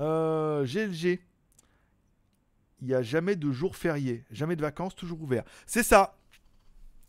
[0.00, 1.20] Euh, GLG.
[2.82, 5.44] Il n'y a jamais de jour férié, jamais de vacances, toujours ouvert.
[5.66, 6.18] C'est ça.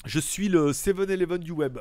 [0.05, 1.79] Je suis le 7-Eleven du web.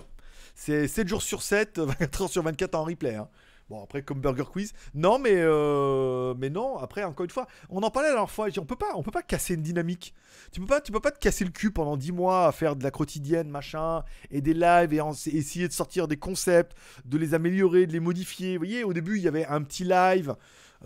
[0.57, 3.15] C'est 7 jours sur 7, 24 heures sur 24 en replay.
[3.15, 3.29] hein.
[3.69, 4.73] Bon, après, comme Burger Quiz.
[4.95, 8.47] Non, mais, euh, mais non, après, encore une fois, on en parlait la dernière fois.
[8.59, 10.15] On peut pas, on peut pas casser une dynamique.
[10.53, 12.77] Tu peux pas, tu peux pas te casser le cul pendant 10 mois à faire
[12.77, 17.19] de la quotidienne, machin, et des lives, et en- essayer de sortir des concepts, de
[17.19, 18.53] les améliorer, de les modifier.
[18.53, 20.37] Vous voyez, au début, il y avait un petit live.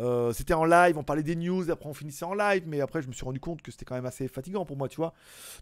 [0.00, 3.02] Euh, c'était en live, on parlait des news, après on finissait en live, mais après
[3.02, 5.12] je me suis rendu compte que c'était quand même assez fatigant pour moi, tu vois.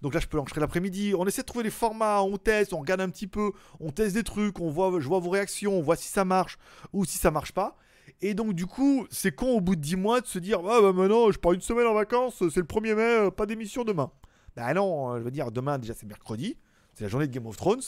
[0.02, 1.14] Donc là, je peux l'enregistrer l'après-midi.
[1.18, 4.14] On essaie de trouver des formats, on teste, on regarde un petit peu, on teste
[4.14, 6.58] des trucs, on voit, je vois vos réactions, on voit si ça marche
[6.92, 7.76] ou si ça marche pas.
[8.20, 10.80] Et donc, du coup, c'est con au bout de 10 mois de se dire Ah
[10.80, 13.84] bah maintenant, je pars une semaine en vacances, c'est le 1er mai, euh, pas d'émission
[13.84, 14.10] demain.
[14.56, 16.56] Bah non, euh, je veux dire, demain, déjà, c'est mercredi,
[16.98, 17.80] c'est la journée de Game of Thrones.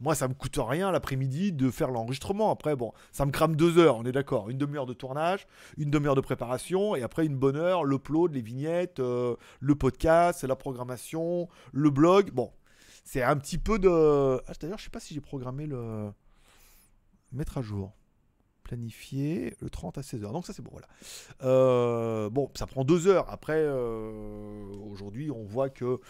[0.00, 2.50] Moi, ça me coûte rien l'après-midi de faire l'enregistrement.
[2.50, 4.50] Après, bon, ça me crame deux heures, on est d'accord.
[4.50, 5.46] Une demi-heure de tournage,
[5.76, 10.42] une demi-heure de préparation, et après une bonne heure, l'upload, les vignettes, euh, le podcast,
[10.42, 12.32] la programmation, le blog.
[12.32, 12.50] Bon,
[13.04, 14.42] c'est un petit peu de.
[14.48, 16.10] Ah, D'ailleurs, je sais pas si j'ai programmé le.
[17.30, 17.92] Mettre à jour.
[18.64, 20.32] Planifié le 30 à 16h.
[20.32, 20.88] Donc, ça, c'est bon, voilà.
[21.44, 23.30] Euh, bon, ça prend deux heures.
[23.30, 26.00] Après, euh, aujourd'hui, on voit que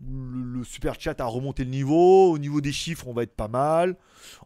[0.00, 2.32] le, le super chat a remonté le niveau.
[2.32, 3.96] Au niveau des chiffres, on va être pas mal.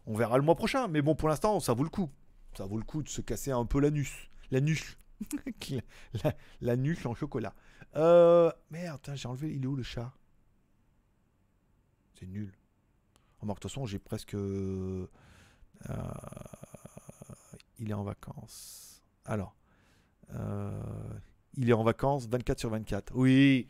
[0.05, 0.87] On verra le mois prochain.
[0.87, 2.09] Mais bon, pour l'instant, ça vaut le coup.
[2.57, 4.29] Ça vaut le coup de se casser un peu l'anus.
[4.51, 4.97] L'anus.
[6.23, 7.53] la, la nuque en chocolat.
[7.95, 9.53] Euh, merde, j'ai enlevé.
[9.53, 10.11] Il est où le chat?
[12.19, 12.51] C'est nul.
[13.39, 14.33] Remarque, de toute façon, j'ai presque.
[14.35, 15.07] euh,
[17.79, 19.01] il est en vacances.
[19.25, 19.55] Alors.
[20.35, 20.81] euh,
[21.55, 23.11] il est en vacances 24 sur 24.
[23.15, 23.67] Oui.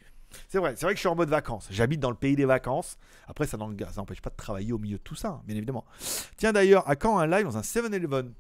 [0.50, 1.68] C'est vrai, c'est vrai que je suis en mode vacances.
[1.72, 2.98] J'habite dans le pays des vacances.
[3.28, 5.86] Après, ça n'empêche pas de travailler au milieu de tout ça, hein, bien évidemment.
[6.38, 8.34] Tiens d'ailleurs, à quand un live dans un 7-Eleven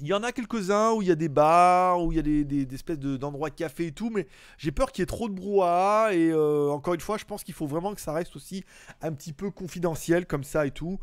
[0.00, 2.22] Il y en a quelques-uns où il y a des bars, où il y a
[2.22, 4.26] des, espèces de- d'endroits de café et tout, mais
[4.58, 6.14] j'ai peur qu'il y ait trop de brouhaha.
[6.14, 8.64] Et euh, encore une fois, je pense qu'il faut vraiment que ça reste aussi
[9.02, 10.98] un petit peu confidentiel comme ça et tout.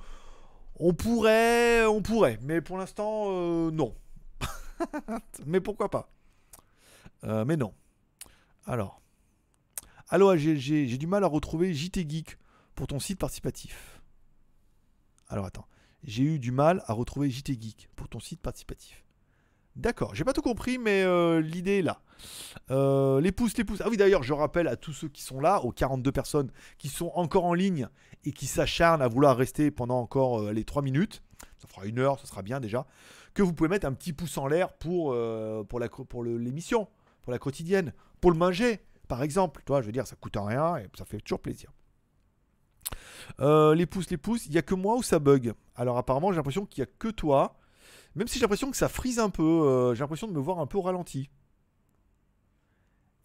[0.79, 3.95] On pourrait, on pourrait, mais pour l'instant, euh, non.
[5.45, 6.09] mais pourquoi pas?
[7.23, 7.73] Euh, Mais non.
[8.65, 8.98] Alors.
[10.11, 12.39] Allo AGLG, j'ai du mal à retrouver JT Geek
[12.73, 14.01] pour ton site participatif.
[15.27, 15.67] Alors attends.
[16.03, 19.05] J'ai eu du mal à retrouver JT Geek pour ton site participatif.
[19.75, 22.01] D'accord, j'ai pas tout compris, mais euh, l'idée est là.
[22.71, 23.81] Euh, les pouces, les pouces.
[23.85, 26.89] Ah oui, d'ailleurs, je rappelle à tous ceux qui sont là, aux 42 personnes qui
[26.89, 27.87] sont encore en ligne
[28.25, 31.21] et qui s'acharnent à vouloir rester pendant encore euh, les 3 minutes,
[31.59, 32.87] ça fera une heure, ça sera bien déjà,
[33.35, 35.15] que vous pouvez mettre un petit pouce en l'air pour,
[35.67, 36.87] pour, la, pour l'émission,
[37.21, 39.61] pour la quotidienne, pour le manger, par exemple.
[39.65, 41.73] Toi, je veux dire, ça coûte rien et ça fait toujours plaisir.
[43.41, 45.53] Euh, les pouces, les pouces, il n'y a que moi où ça bug.
[45.75, 47.57] Alors apparemment, j'ai l'impression qu'il n'y a que toi.
[48.15, 50.59] Même si j'ai l'impression que ça frise un peu, euh, j'ai l'impression de me voir
[50.59, 51.29] un peu au ralenti.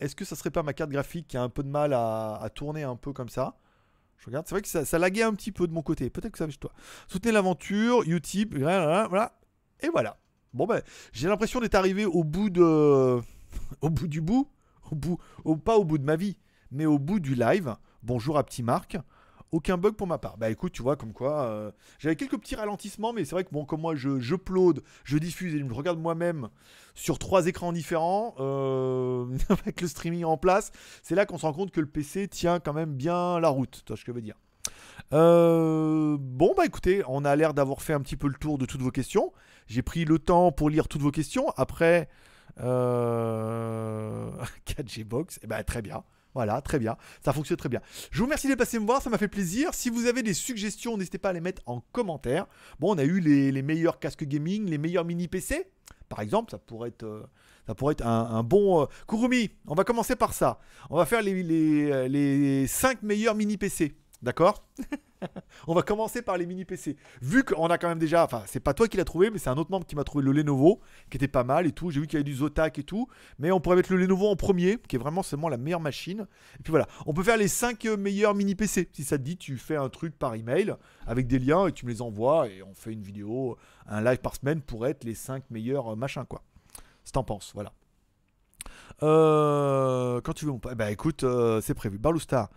[0.01, 2.49] Est-ce que ça serait pas ma carte graphique qui a un peu de mal à,
[2.55, 3.57] tourner un peu comme ça?
[4.19, 6.11] Je regarde, c'est vrai que ça, ça laguait un petit peu de mon côté.
[6.11, 6.73] Peut-être que ça chez toi.
[7.09, 9.39] Soutenez l'aventure, Utip, voilà.
[9.81, 10.19] Et voilà.
[10.53, 10.83] Bon ben,
[11.13, 12.63] j'ai l'impression d'être arrivé au bout de,
[13.81, 14.49] au bout du bout,
[14.95, 15.19] bout,
[15.65, 16.39] pas au bout de ma vie,
[16.71, 17.77] mais au bout du live.
[18.03, 18.99] Bonjour à petit Marc.
[19.53, 20.37] Aucun bug pour ma part.
[20.37, 21.71] Bah écoute, tu vois, comme quoi, euh,
[22.01, 24.35] j'avais quelques petits ralentissements, mais c'est vrai que bon, comme moi, je, je
[25.05, 26.49] je diffuse et je regarde moi-même
[26.95, 30.73] sur trois écrans différents, euh, avec le streaming en place,
[31.05, 33.83] c'est là qu'on se rend compte que le PC tient quand même bien la route.
[33.85, 34.37] Tu vois ce que je veux dire?
[35.13, 38.67] Euh, Bon, bah écoutez, on a l'air d'avoir fait un petit peu le tour de
[38.67, 39.33] toutes vos questions.
[39.67, 41.49] J'ai pris le temps pour lire toutes vos questions.
[41.57, 42.09] Après,
[42.61, 44.31] euh...
[44.67, 46.05] 4G Box, et ben très bien.
[46.35, 46.97] Voilà, très bien.
[47.25, 47.81] Ça fonctionne très bien.
[48.11, 49.73] Je vous remercie d'être passé me voir, ça m'a fait plaisir.
[49.73, 52.47] Si vous avez des suggestions, n'hésitez pas à les mettre en commentaire.
[52.81, 55.71] Bon, on a eu les, les meilleurs casques gaming, les meilleurs mini PC.
[56.09, 57.23] Par exemple, ça pourrait être, euh,
[57.69, 58.83] ça pourrait être un, un bon.
[58.83, 60.59] euh, Kurumi, on va commencer par ça.
[60.91, 63.95] On va faire les, les, les 5 meilleurs mini PC.
[64.25, 64.65] D'accord
[65.67, 66.97] On va commencer par les mini PC.
[67.21, 69.51] Vu qu'on a quand même déjà, enfin, c'est pas toi qui l'as trouvé, mais c'est
[69.51, 71.91] un autre membre qui m'a trouvé le Lenovo, qui était pas mal et tout.
[71.91, 73.07] J'ai vu qu'il y avait du Zotac et tout,
[73.39, 76.27] mais on pourrait mettre le Lenovo en premier, qui est vraiment seulement la meilleure machine.
[76.59, 78.89] Et puis voilà, on peut faire les 5 meilleurs mini PC.
[78.95, 80.75] Si ça te dit, tu fais un truc par email
[81.07, 84.19] avec des liens et tu me les envoies et on fait une vidéo, un live
[84.19, 86.43] par semaine pour être les 5 meilleurs euh, machins, quoi.
[87.05, 87.75] Si t'en penses, voilà.
[89.03, 90.61] Euh, quand tu veux, mon.
[90.77, 91.99] Bah écoute, euh, c'est prévu.
[91.99, 92.49] Barloustar.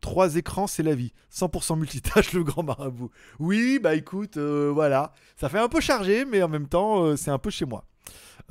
[0.00, 1.12] Trois écrans, c'est la vie.
[1.32, 3.10] 100% multitâche, le grand marabout.
[3.38, 5.12] Oui, bah écoute, euh, voilà.
[5.36, 7.84] Ça fait un peu chargé, mais en même temps, euh, c'est un peu chez moi.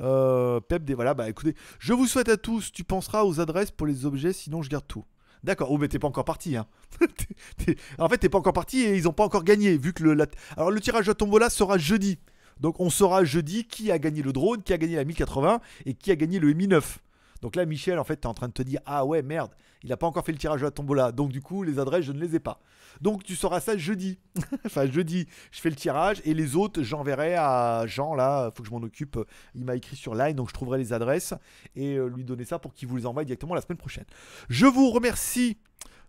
[0.00, 3.70] Euh, Pep, des, voilà, bah écoutez, je vous souhaite à tous, tu penseras aux adresses
[3.70, 5.04] pour les objets, sinon je garde tout.
[5.42, 6.66] D'accord, oh mais t'es pas encore parti, hein.
[7.98, 10.14] En fait, t'es pas encore parti et ils ont pas encore gagné, vu que le...
[10.14, 10.26] la-
[10.56, 12.18] Alors le tirage à tombola sera jeudi.
[12.60, 15.94] Donc on saura jeudi qui a gagné le drone, qui a gagné la 1080 et
[15.94, 16.98] qui a gagné le Mi 9.
[17.42, 19.92] Donc là, Michel, en fait, t'es en train de te dire Ah ouais, merde, il
[19.92, 21.10] a pas encore fait le tirage à la tombola.
[21.12, 22.60] Donc du coup, les adresses, je ne les ai pas.
[23.00, 24.18] Donc tu sauras ça jeudi.
[24.66, 28.68] enfin, jeudi, je fais le tirage et les autres, j'enverrai à Jean, là, faut que
[28.68, 29.18] je m'en occupe.
[29.54, 31.34] Il m'a écrit sur Line, donc je trouverai les adresses
[31.76, 34.04] et euh, lui donner ça pour qu'il vous les envoie directement la semaine prochaine.
[34.48, 35.56] Je vous remercie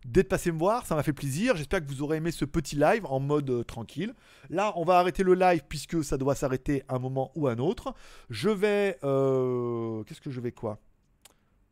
[0.04, 1.56] d'être passé me voir, ça m'a fait plaisir.
[1.56, 4.14] J'espère que vous aurez aimé ce petit live en mode euh, tranquille.
[4.50, 7.94] Là, on va arrêter le live puisque ça doit s'arrêter un moment ou un autre.
[8.32, 8.98] Je vais.
[9.04, 10.80] euh, Qu'est-ce que je vais quoi?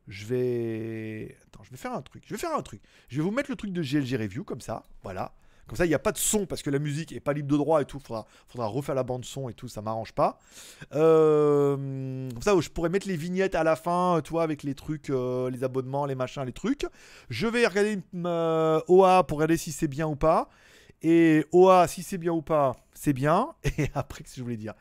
[0.10, 1.38] Je vais.
[1.45, 2.24] Attends, je vais faire un truc.
[2.26, 2.82] Je vais faire un truc.
[3.07, 4.84] Je vais vous mettre le truc de GLG Review comme ça.
[5.03, 5.32] Voilà.
[5.68, 7.47] Comme ça, il n'y a pas de son parce que la musique est pas libre
[7.47, 7.99] de droit et tout.
[7.99, 9.68] Faudra, faudra refaire la bande son et tout.
[9.68, 10.39] Ça m'arrange pas.
[10.95, 14.74] Euh, comme ça, je pourrais mettre les vignettes à la fin, tu vois, avec les
[14.74, 16.88] trucs, euh, les abonnements, les machins, les trucs.
[17.30, 20.49] Je vais regarder euh, OA pour regarder si c'est bien ou pas.
[21.03, 23.49] Et OA, si c'est bien ou pas, c'est bien.
[23.78, 24.74] Et après, qu'est-ce que je voulais dire?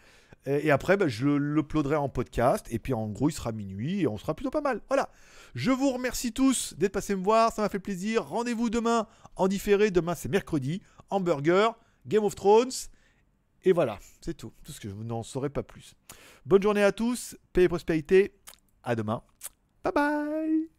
[0.49, 2.66] Et, après, bah, je l'uploaderai en podcast.
[2.70, 4.80] Et puis, en gros, il sera minuit et on sera plutôt pas mal.
[4.88, 5.11] Voilà.
[5.55, 7.53] Je vous remercie tous d'être passés me voir.
[7.53, 8.24] Ça m'a fait plaisir.
[8.24, 9.90] Rendez-vous demain en différé.
[9.90, 10.80] Demain, c'est mercredi.
[11.11, 11.76] Hamburger,
[12.07, 12.70] Game of Thrones.
[13.64, 14.53] Et voilà, c'est tout.
[14.64, 15.94] Tout ce que je n'en saurais pas plus.
[16.46, 17.36] Bonne journée à tous.
[17.53, 18.32] Paix et prospérité.
[18.82, 19.22] À demain.
[19.84, 20.78] Bye bye.